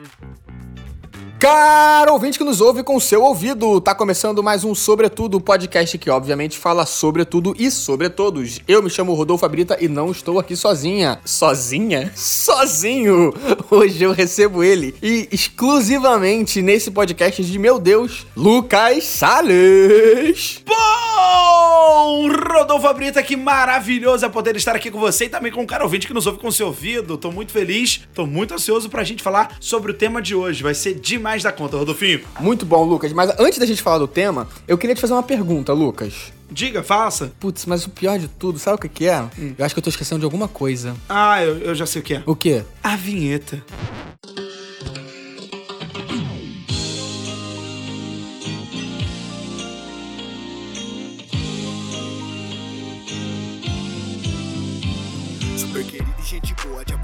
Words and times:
Mm-hmm. 0.00 0.49
Caro 1.40 2.12
ouvinte 2.12 2.36
que 2.36 2.44
nos 2.44 2.60
ouve 2.60 2.82
com 2.82 2.96
o 2.96 3.00
seu 3.00 3.22
ouvido, 3.22 3.80
tá 3.80 3.94
começando 3.94 4.42
mais 4.42 4.62
um 4.62 4.74
Sobretudo, 4.74 5.40
podcast 5.40 5.96
que 5.96 6.10
obviamente 6.10 6.58
fala 6.58 6.84
sobre 6.84 7.24
tudo 7.24 7.56
e 7.58 7.70
sobre 7.70 8.10
todos. 8.10 8.60
Eu 8.68 8.82
me 8.82 8.90
chamo 8.90 9.14
Rodolfo 9.14 9.46
Abrita 9.46 9.78
e 9.80 9.88
não 9.88 10.10
estou 10.10 10.38
aqui 10.38 10.54
sozinha. 10.54 11.18
Sozinha? 11.24 12.12
Sozinho! 12.14 13.32
Hoje 13.70 14.04
eu 14.04 14.12
recebo 14.12 14.62
ele 14.62 14.94
e 15.02 15.30
exclusivamente 15.32 16.60
nesse 16.60 16.90
podcast 16.90 17.42
de 17.42 17.58
meu 17.58 17.78
Deus, 17.78 18.26
Lucas 18.36 19.04
Salles. 19.04 20.62
Bom, 20.66 22.28
Rodolfo 22.52 22.86
Abrita, 22.86 23.22
que 23.22 23.34
maravilhoso 23.34 24.26
é 24.26 24.28
poder 24.28 24.56
estar 24.56 24.76
aqui 24.76 24.90
com 24.90 25.00
você 25.00 25.24
e 25.24 25.28
também 25.30 25.50
com 25.50 25.62
o 25.62 25.66
cara 25.66 25.84
ouvinte 25.84 26.06
que 26.06 26.12
nos 26.12 26.26
ouve 26.26 26.38
com 26.38 26.48
o 26.48 26.52
seu 26.52 26.66
ouvido. 26.66 27.16
Tô 27.16 27.32
muito 27.32 27.50
feliz, 27.50 28.02
tô 28.12 28.26
muito 28.26 28.52
ansioso 28.52 28.90
pra 28.90 29.02
gente 29.04 29.22
falar 29.22 29.56
sobre 29.58 29.92
o 29.92 29.94
tema 29.94 30.20
de 30.20 30.34
hoje. 30.34 30.62
Vai 30.62 30.74
ser 30.74 30.94
demais 30.94 31.29
mais 31.30 31.44
da 31.44 31.52
conta, 31.52 31.76
Rodolfinho. 31.76 32.22
Muito 32.40 32.66
bom, 32.66 32.82
Lucas. 32.82 33.12
Mas 33.12 33.30
antes 33.38 33.56
da 33.56 33.64
gente 33.64 33.80
falar 33.80 33.98
do 33.98 34.08
tema, 34.08 34.48
eu 34.66 34.76
queria 34.76 34.96
te 34.96 35.00
fazer 35.00 35.12
uma 35.12 35.22
pergunta, 35.22 35.72
Lucas. 35.72 36.32
Diga, 36.50 36.82
faça. 36.82 37.30
Putz, 37.38 37.66
mas 37.66 37.86
o 37.86 37.90
pior 37.90 38.18
de 38.18 38.26
tudo, 38.26 38.58
sabe 38.58 38.74
o 38.74 38.78
que, 38.80 38.88
que 38.88 39.06
é? 39.06 39.20
Hum. 39.38 39.54
Eu 39.56 39.64
acho 39.64 39.72
que 39.72 39.78
eu 39.78 39.82
tô 39.82 39.90
esquecendo 39.90 40.18
de 40.18 40.24
alguma 40.24 40.48
coisa. 40.48 40.92
Ah, 41.08 41.40
eu, 41.40 41.58
eu 41.58 41.74
já 41.76 41.86
sei 41.86 42.02
o 42.02 42.04
que 42.04 42.14
é. 42.14 42.22
O 42.26 42.34
quê? 42.34 42.64
A 42.82 42.96
vinheta. 42.96 43.62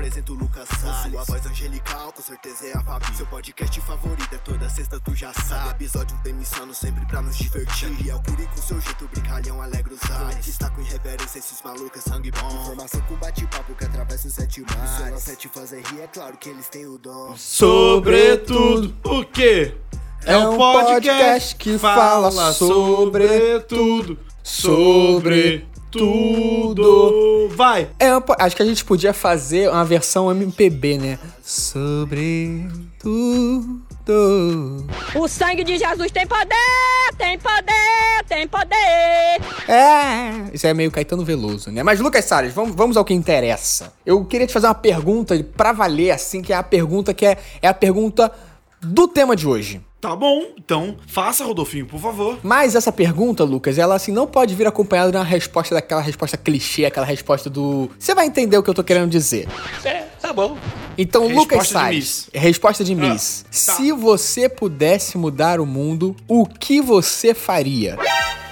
Apresento 0.07 0.33
o 0.35 0.37
Lucas 0.37 0.69
Salles. 0.81 1.13
Sua 1.13 1.25
voz 1.25 1.47
angelical, 1.47 2.13
com 2.13 2.23
certeza 2.23 2.67
é 2.67 2.77
a 2.77 2.83
Fabi. 2.83 3.17
Seu 3.17 3.27
podcast 3.27 3.81
favorito 3.81 4.35
é 4.35 4.39
toda 4.39 4.69
sexta, 4.69 5.01
tu 5.01 5.15
já 5.17 5.33
sabe. 5.33 5.71
Episódio 5.71 6.17
demissando 6.23 6.73
sempre 6.73 7.05
pra 7.07 7.21
nos 7.21 7.37
divertir. 7.37 7.91
E 8.05 8.11
é 8.11 8.15
o 8.15 8.23
Curi 8.23 8.47
com 8.47 8.63
seu 8.63 8.81
jeito, 8.81 9.09
brincalhão, 9.09 9.61
alegre 9.61 9.95
os 9.95 10.11
ares. 10.11 10.47
Está 10.47 10.71
com 10.71 10.81
irreverência, 10.81 11.39
esses 11.39 11.61
malucos 11.63 12.07
é 12.07 12.11
sangue 12.11 12.31
bom. 12.31 12.47
Informação 12.47 13.01
com 13.03 13.17
bate-papo 13.17 13.75
que 13.75 13.85
atravessa 13.85 14.29
os 14.29 14.35
sete 14.35 14.61
mares. 14.61 14.91
Se 14.91 15.11
não 15.11 15.19
sete 15.19 15.49
fazer 15.49 15.83
rir, 15.87 16.01
é 16.01 16.07
claro 16.07 16.37
que 16.37 16.51
eles 16.51 16.69
têm 16.69 16.87
o 16.87 16.99
dom. 16.99 17.35
Sobretudo, 17.37 18.95
o 19.05 19.25
quê? 19.25 19.75
É 20.25 20.39
um 20.39 20.57
podcast 20.57 21.57
que 21.57 21.79
fala 21.79 22.53
sobre 22.53 23.61
tudo. 23.61 24.19
Sobre 24.43 25.67
tudo. 25.97 27.49
Vai! 27.55 27.89
É, 27.99 28.09
acho 28.39 28.57
que 28.57 28.63
a 28.63 28.67
gente 28.67 28.85
podia 28.85 29.13
fazer 29.13 29.71
uma 29.71 29.85
versão 29.85 30.31
MPB, 30.31 30.99
né? 30.99 31.19
Sobre 31.43 32.69
tudo. 32.99 34.87
O 35.15 35.27
sangue 35.27 35.65
de 35.65 35.79
Jesus 35.79 36.11
tem 36.13 36.27
poder, 36.27 37.15
tem 37.17 37.39
poder, 37.39 38.25
tem 38.29 38.47
poder. 38.47 39.41
É, 39.69 40.51
isso 40.53 40.67
é 40.67 40.75
meio 40.75 40.91
Caetano 40.91 41.25
Veloso, 41.25 41.71
né? 41.71 41.83
Mas 41.83 41.99
Lucas 41.99 42.25
Salles, 42.25 42.53
vamos, 42.53 42.75
vamos 42.75 42.97
ao 42.97 43.05
que 43.05 43.15
interessa. 43.15 43.93
Eu 44.05 44.25
queria 44.25 44.47
te 44.47 44.53
fazer 44.53 44.67
uma 44.67 44.75
pergunta 44.75 45.43
pra 45.57 45.73
valer, 45.73 46.11
assim, 46.11 46.43
que 46.43 46.53
é 46.53 46.57
a 46.57 46.63
pergunta 46.63 47.15
que 47.15 47.27
é, 47.27 47.39
é 47.63 47.69
a 47.69 47.75
pergunta 47.75 48.31
do 48.81 49.09
tema 49.09 49.35
de 49.35 49.49
hoje. 49.49 49.81
Tá 50.07 50.15
bom, 50.15 50.45
então 50.57 50.97
faça, 51.05 51.45
Rodolfinho, 51.45 51.85
por 51.85 51.99
favor. 51.99 52.39
Mas 52.41 52.77
essa 52.77 52.93
pergunta, 52.93 53.43
Lucas, 53.43 53.77
ela 53.77 53.97
assim 53.97 54.13
não 54.13 54.25
pode 54.25 54.55
vir 54.55 54.65
acompanhada 54.65 55.11
de 55.11 55.17
uma 55.17 55.25
resposta 55.25 55.75
daquela 55.75 56.01
resposta 56.01 56.37
clichê, 56.37 56.85
aquela 56.85 57.05
resposta 57.05 57.51
do. 57.51 57.91
Você 57.99 58.15
vai 58.15 58.25
entender 58.25 58.57
o 58.57 58.63
que 58.63 58.71
eu 58.71 58.75
tô 58.75 58.85
querendo 58.85 59.11
dizer. 59.11 59.49
É, 59.85 60.03
tá 60.23 60.33
bom. 60.33 60.57
Então, 60.97 61.23
resposta 61.27 61.55
Lucas 61.55 61.69
Salles, 61.71 62.31
resposta 62.33 62.85
de 62.85 62.95
Miss. 62.95 63.45
Ah, 63.47 63.51
tá. 63.51 63.73
Se 63.73 63.91
você 63.91 64.49
pudesse 64.49 65.19
mudar 65.19 65.59
o 65.59 65.67
mundo, 65.67 66.15
o 66.29 66.47
que 66.47 66.81
você 66.81 67.35
faria? 67.35 67.99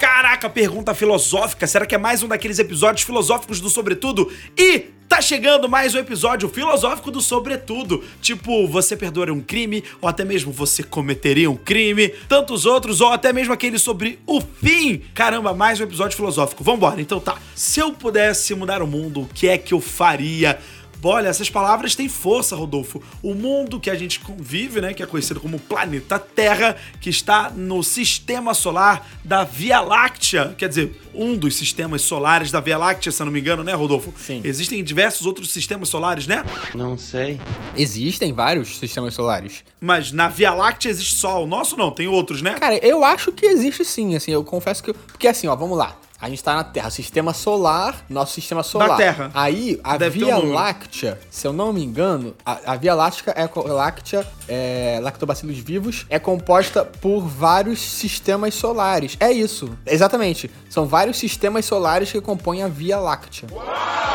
Caraca, 0.00 0.50
pergunta 0.50 0.93
filosófica. 0.93 1.69
Será 1.69 1.87
que 1.87 1.94
é 1.94 1.98
mais 1.98 2.20
um 2.22 2.26
daqueles 2.26 2.59
episódios 2.59 3.06
filosóficos 3.06 3.60
do 3.60 3.70
Sobretudo? 3.70 4.28
E 4.59 4.87
Tá 5.09 5.20
chegando 5.20 5.69
mais 5.69 5.94
um 5.94 5.98
episódio 5.98 6.48
filosófico 6.48 7.10
do 7.10 7.20
Sobretudo. 7.20 8.03
Tipo, 8.20 8.66
você 8.66 8.97
perdoaria 8.97 9.34
um 9.34 9.41
crime, 9.41 9.84
ou 10.00 10.09
até 10.09 10.25
mesmo 10.25 10.50
você 10.50 10.82
cometeria 10.82 11.50
um 11.50 11.56
crime, 11.56 12.09
tantos 12.28 12.65
outros, 12.65 13.00
ou 13.00 13.12
até 13.12 13.32
mesmo 13.32 13.53
aquele 13.53 13.78
sobre 13.78 14.19
o 14.26 14.41
fim. 14.41 15.03
Caramba, 15.14 15.53
mais 15.53 15.78
um 15.78 15.84
episódio 15.84 16.16
filosófico. 16.16 16.64
Vambora, 16.64 17.00
então 17.00 17.20
tá. 17.20 17.38
Se 17.54 17.81
eu 17.81 17.93
pudesse 17.93 18.54
mudar 18.54 18.82
o 18.82 18.87
mundo, 18.87 19.22
o 19.22 19.28
que 19.28 19.47
é 19.47 19.59
que 19.59 19.75
eu 19.75 19.81
faria? 19.81 20.59
Olha, 21.04 21.28
essas 21.28 21.50
palavras 21.50 21.94
têm 21.94 22.09
força, 22.09 22.56
Rodolfo. 22.56 23.03
O 23.22 23.34
mundo 23.34 23.78
que 23.78 23.91
a 23.91 23.94
gente 23.94 24.20
convive, 24.20 24.81
né, 24.81 24.94
que 24.94 25.03
é 25.03 25.06
conhecido 25.06 25.41
como 25.41 25.59
planeta 25.59 26.19
Terra, 26.19 26.76
que 27.00 27.10
está 27.10 27.50
no 27.50 27.82
sistema 27.82 28.54
solar 28.54 29.06
da 29.22 29.44
Via 29.44 29.81
Láctea, 29.81 30.54
quer 30.56 30.69
dizer, 30.69 31.00
um 31.14 31.37
dos 31.37 31.56
sistemas 31.56 32.03
solares 32.03 32.50
da 32.50 32.60
Via 32.60 32.78
Láctea, 32.78 33.12
se 33.12 33.20
eu 33.20 33.26
não 33.26 33.32
me 33.32 33.41
engano, 33.41 33.62
né, 33.62 33.75
Rodolfo? 33.75 34.12
Sim. 34.16 34.41
Existem 34.43 34.82
diversos 34.82 35.26
outros 35.26 35.53
sistemas 35.53 35.88
solares, 35.88 36.26
né? 36.26 36.44
Não 36.75 36.97
sei. 36.97 37.41
Existem 37.76 38.32
vários 38.32 38.78
sistemas 38.78 39.14
solares. 39.14 39.62
Mas 39.81 40.10
na 40.10 40.28
Via 40.28 40.54
Láctea 40.54 40.91
existe 40.91 41.16
só 41.16 41.43
o 41.43 41.47
nosso, 41.47 41.76
não? 41.76 41.91
Tem 41.91 42.09
outros, 42.09 42.43
né? 42.43 42.54
Cara, 42.54 42.76
eu 42.78 43.04
acho 43.04 43.31
que 43.31 43.47
existe 43.47 43.84
sim, 43.84 44.16
assim, 44.16 44.32
eu 44.32 44.43
confesso 44.43 44.82
que... 44.82 44.93
Porque 44.93 45.28
assim, 45.28 45.47
ó, 45.47 45.54
vamos 45.54 45.76
lá. 45.76 45.97
A 46.24 46.28
gente 46.30 46.42
tá 46.42 46.54
na 46.54 46.64
Terra, 46.64 46.88
sistema 46.88 47.34
solar, 47.34 48.06
nosso 48.08 48.32
sistema 48.32 48.62
solar. 48.62 48.88
Da 48.88 48.96
Terra. 48.96 49.30
Aí, 49.34 49.78
a 49.84 49.98
Deve 49.98 50.20
Via 50.20 50.38
um 50.38 50.54
Láctea, 50.54 51.20
se 51.28 51.46
eu 51.46 51.52
não 51.52 51.70
me 51.70 51.84
engano, 51.84 52.34
a, 52.46 52.72
a 52.72 52.76
Via 52.76 52.94
Láctea 52.94 53.34
é 53.36 53.46
Láctea, 53.70 54.26
é, 54.48 54.98
lactobacilos 55.02 55.58
vivos, 55.58 56.06
é 56.08 56.18
composta 56.18 56.82
por 56.82 57.20
vários 57.20 57.78
sistemas 57.78 58.54
solares. 58.54 59.18
É 59.20 59.30
isso, 59.30 59.76
exatamente. 59.84 60.50
São 60.70 60.86
vários 60.86 61.18
sistemas 61.18 61.66
solares 61.66 62.10
que 62.10 62.22
compõem 62.22 62.62
a 62.62 62.68
Via 62.68 62.98
Láctea. 62.98 63.46
Uau! 63.52 64.13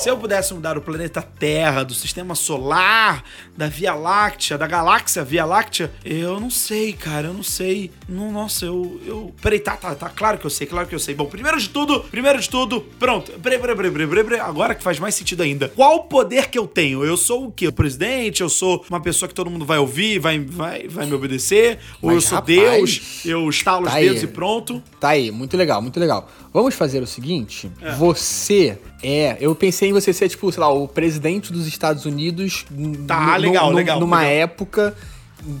Se 0.00 0.08
eu 0.08 0.16
pudesse 0.16 0.54
mudar 0.54 0.78
o 0.78 0.80
planeta 0.80 1.20
Terra, 1.20 1.84
do 1.84 1.92
sistema 1.92 2.34
solar, 2.34 3.22
da 3.54 3.66
Via 3.66 3.92
Láctea, 3.92 4.56
da 4.56 4.66
galáxia 4.66 5.22
Via 5.22 5.44
Láctea, 5.44 5.92
eu 6.02 6.40
não 6.40 6.48
sei, 6.48 6.94
cara, 6.94 7.26
eu 7.26 7.34
não 7.34 7.42
sei. 7.42 7.90
Não, 8.08 8.32
nossa, 8.32 8.64
eu. 8.64 8.98
eu... 9.04 9.34
Peraí, 9.42 9.60
tá, 9.60 9.76
tá, 9.76 9.94
tá. 9.94 10.08
Claro 10.08 10.38
que 10.38 10.46
eu 10.46 10.50
sei, 10.50 10.66
claro 10.66 10.88
que 10.88 10.94
eu 10.94 10.98
sei. 10.98 11.14
Bom, 11.14 11.26
primeiro 11.26 11.60
de 11.60 11.68
tudo, 11.68 12.00
primeiro 12.00 12.40
de 12.40 12.48
tudo, 12.48 12.80
pronto. 12.98 13.30
Peraí, 13.42 13.58
peraí, 13.58 13.76
peraí, 13.76 13.90
peraí, 13.92 14.08
peraí, 14.08 14.24
peraí. 14.24 14.40
Agora 14.40 14.74
que 14.74 14.82
faz 14.82 14.98
mais 14.98 15.14
sentido 15.14 15.42
ainda. 15.42 15.68
Qual 15.68 15.96
o 15.96 16.04
poder 16.04 16.48
que 16.48 16.58
eu 16.58 16.66
tenho? 16.66 17.04
Eu 17.04 17.18
sou 17.18 17.48
o 17.48 17.52
quê? 17.52 17.68
O 17.68 17.72
presidente? 17.72 18.40
Eu 18.40 18.48
sou 18.48 18.82
uma 18.88 19.02
pessoa 19.02 19.28
que 19.28 19.34
todo 19.34 19.50
mundo 19.50 19.66
vai 19.66 19.76
ouvir, 19.76 20.18
vai, 20.18 20.38
vai, 20.38 20.88
vai 20.88 21.04
me 21.04 21.12
obedecer? 21.12 21.78
Mas, 22.00 22.02
Ou 22.02 22.12
eu 22.12 22.20
sou 22.22 22.36
rapaz, 22.36 22.56
Deus? 22.56 23.20
Eu 23.26 23.50
estalo 23.50 23.84
tá 23.84 23.96
os 23.96 24.00
dedos 24.00 24.22
e 24.22 24.26
pronto? 24.28 24.82
Tá 24.98 25.10
aí, 25.10 25.30
muito 25.30 25.58
legal, 25.58 25.82
muito 25.82 26.00
legal. 26.00 26.26
Vamos 26.54 26.74
fazer 26.74 27.02
o 27.02 27.06
seguinte: 27.06 27.70
é. 27.82 27.92
você 27.92 28.78
é, 29.02 29.36
eu 29.40 29.54
pensei 29.54 29.90
em 29.90 29.92
você 29.92 30.12
ser, 30.12 30.28
tipo, 30.28 30.50
sei 30.52 30.60
lá, 30.60 30.68
o 30.68 30.86
presidente 30.86 31.52
dos 31.52 31.66
Estados 31.66 32.04
Unidos. 32.04 32.66
Tá, 33.06 33.36
legal, 33.36 33.72
legal. 33.72 34.00
Numa 34.00 34.20
legal. 34.20 34.34
época. 34.34 34.94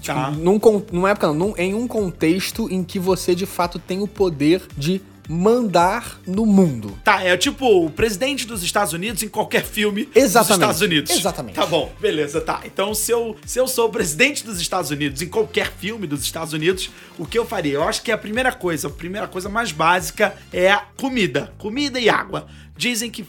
tá. 0.04 0.30
num, 0.30 0.60
numa 0.92 1.10
época, 1.10 1.28
não, 1.28 1.34
num, 1.34 1.54
em 1.56 1.74
um 1.74 1.86
contexto 1.86 2.68
em 2.70 2.84
que 2.84 2.98
você 2.98 3.34
de 3.34 3.46
fato 3.46 3.78
tem 3.78 4.02
o 4.02 4.06
poder 4.06 4.62
de 4.76 5.00
mandar 5.30 6.20
no 6.26 6.44
mundo. 6.44 6.98
Tá, 7.04 7.22
é 7.22 7.36
tipo 7.36 7.86
o 7.86 7.88
presidente 7.88 8.44
dos 8.44 8.64
Estados 8.64 8.92
Unidos 8.92 9.22
em 9.22 9.28
qualquer 9.28 9.64
filme 9.64 10.08
Exatamente. 10.12 10.48
dos 10.48 10.56
Estados 10.56 10.80
Unidos. 10.80 11.10
Exatamente. 11.12 11.54
Tá 11.54 11.66
bom, 11.66 11.92
beleza, 12.00 12.40
tá. 12.40 12.62
Então, 12.64 12.92
se 12.92 13.12
eu, 13.12 13.36
se 13.46 13.56
eu 13.60 13.68
sou 13.68 13.86
o 13.86 13.92
presidente 13.92 14.44
dos 14.44 14.60
Estados 14.60 14.90
Unidos 14.90 15.22
em 15.22 15.28
qualquer 15.28 15.70
filme 15.70 16.08
dos 16.08 16.24
Estados 16.24 16.52
Unidos, 16.52 16.90
o 17.16 17.24
que 17.24 17.38
eu 17.38 17.46
faria? 17.46 17.74
Eu 17.74 17.84
acho 17.84 18.02
que 18.02 18.10
a 18.10 18.18
primeira 18.18 18.50
coisa, 18.50 18.88
a 18.88 18.90
primeira 18.90 19.28
coisa 19.28 19.48
mais 19.48 19.70
básica 19.70 20.34
é 20.52 20.68
a 20.68 20.78
comida. 20.96 21.54
Comida 21.58 22.00
e 22.00 22.08
água. 22.08 22.48
Dizem 22.76 23.08
que 23.08 23.24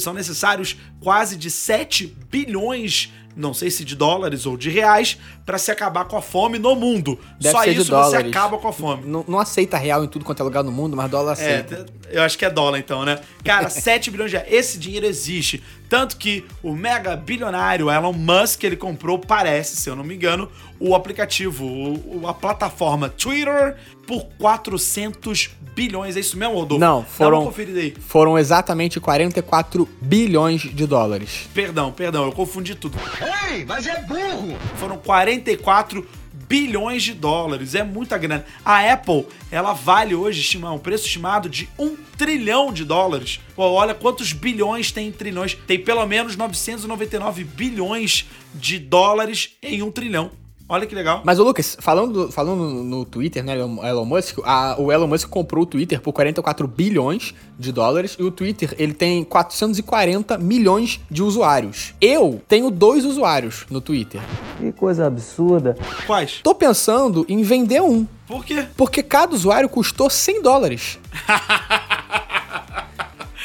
são 0.00 0.12
necessários 0.12 0.76
quase 1.00 1.34
de 1.34 1.50
7 1.50 2.14
bilhões 2.30 3.10
não 3.38 3.54
sei 3.54 3.70
se 3.70 3.84
de 3.84 3.94
dólares 3.94 4.44
ou 4.44 4.56
de 4.56 4.68
reais, 4.68 5.16
para 5.46 5.56
se 5.56 5.70
acabar 5.70 6.04
com 6.04 6.16
a 6.16 6.22
fome 6.22 6.58
no 6.58 6.74
mundo. 6.74 7.18
Deve 7.40 7.52
Só 7.52 7.64
isso 7.64 7.90
você 7.90 8.16
acaba 8.16 8.58
com 8.58 8.68
a 8.68 8.72
fome. 8.72 9.04
Não, 9.06 9.24
não, 9.26 9.38
aceita 9.38 9.78
real 9.78 10.04
em 10.04 10.08
tudo 10.08 10.24
quanto 10.24 10.40
é 10.40 10.44
lugar 10.44 10.64
no 10.64 10.72
mundo, 10.72 10.96
mas 10.96 11.10
dólar 11.10 11.30
é, 11.30 11.32
aceita. 11.32 11.86
É, 12.10 12.18
eu 12.18 12.22
acho 12.22 12.36
que 12.36 12.44
é 12.44 12.50
dólar 12.50 12.78
então, 12.78 13.04
né? 13.04 13.20
Cara, 13.44 13.70
7 13.70 14.10
bilhões 14.10 14.30
de 14.30 14.36
reais. 14.36 14.52
Esse 14.52 14.78
dinheiro 14.78 15.06
existe. 15.06 15.62
Tanto 15.88 16.16
que 16.16 16.44
o 16.62 16.74
mega 16.74 17.16
bilionário 17.16 17.90
Elon 17.90 18.12
Musk, 18.12 18.64
ele 18.64 18.76
comprou, 18.76 19.18
parece, 19.18 19.76
se 19.76 19.88
eu 19.88 19.96
não 19.96 20.04
me 20.04 20.14
engano, 20.14 20.50
o 20.80 20.94
aplicativo, 20.94 21.64
o, 21.64 22.26
a 22.26 22.34
plataforma 22.34 23.08
Twitter 23.08 23.76
por 24.06 24.24
400 24.38 25.50
bilhões. 25.74 26.16
É 26.16 26.20
isso 26.20 26.36
mesmo, 26.36 26.54
Rodolfo? 26.54 26.80
Não, 26.80 27.04
foram, 27.04 27.52
foram 28.00 28.38
exatamente 28.38 28.98
44 28.98 29.88
bilhões 30.00 30.62
de 30.62 30.86
dólares. 30.86 31.48
Perdão, 31.52 31.92
perdão, 31.92 32.24
eu 32.24 32.32
confundi 32.32 32.74
tudo. 32.74 32.98
Ei, 33.50 33.64
mas 33.64 33.86
é 33.86 34.00
burro! 34.02 34.56
Foram 34.76 34.98
44 34.98 36.06
bilhões 36.48 37.02
de 37.02 37.12
dólares. 37.12 37.74
É 37.74 37.82
muita 37.82 38.16
grana. 38.16 38.44
A 38.64 38.92
Apple, 38.92 39.26
ela 39.50 39.74
vale 39.74 40.14
hoje, 40.14 40.40
estimar 40.40 40.72
um 40.72 40.78
preço 40.78 41.04
estimado 41.04 41.48
de 41.48 41.68
um 41.78 41.94
trilhão 42.16 42.72
de 42.72 42.84
dólares. 42.84 43.38
Pô, 43.54 43.64
olha 43.64 43.94
quantos 43.94 44.32
bilhões 44.32 44.90
tem 44.90 45.08
em 45.08 45.12
trilhões. 45.12 45.54
Tem 45.66 45.78
pelo 45.78 46.04
menos 46.06 46.34
999 46.36 47.44
bilhões 47.44 48.26
de 48.54 48.78
dólares 48.78 49.56
em 49.62 49.82
um 49.82 49.90
trilhão. 49.90 50.30
Olha 50.68 50.86
que 50.86 50.94
legal. 50.94 51.22
Mas, 51.24 51.38
ô 51.38 51.44
Lucas, 51.44 51.76
falando, 51.80 52.30
falando 52.30 52.62
no 52.84 53.04
Twitter, 53.04 53.42
né, 53.42 53.54
Elon 53.58 53.82
Elon 53.82 54.04
Musk, 54.04 54.38
a- 54.44 54.76
o 54.78 54.92
Elon 54.92 55.06
Musk 55.06 55.26
comprou 55.28 55.62
o 55.62 55.66
Twitter 55.66 56.00
por 56.00 56.12
44 56.12 56.68
bilhões 56.68 57.32
de 57.58 57.72
dólares 57.72 58.16
e 58.18 58.22
o 58.22 58.30
Twitter, 58.30 58.74
ele 58.78 58.92
tem 58.92 59.24
440 59.24 60.36
milhões 60.36 61.00
de 61.10 61.22
usuários. 61.22 61.94
Eu 62.00 62.42
tenho 62.46 62.70
dois 62.70 63.04
usuários 63.06 63.64
no 63.70 63.80
Twitter. 63.80 64.20
Que 64.58 64.70
coisa 64.72 65.06
absurda. 65.06 65.76
Quais? 66.06 66.40
Tô 66.42 66.54
pensando 66.54 67.24
em 67.28 67.42
vender 67.42 67.80
um, 67.80 68.06
Por 68.26 68.44
quê? 68.44 68.66
porque 68.76 69.02
cada 69.02 69.34
usuário 69.34 69.68
custou 69.70 70.10
100 70.10 70.42
dólares. 70.42 70.98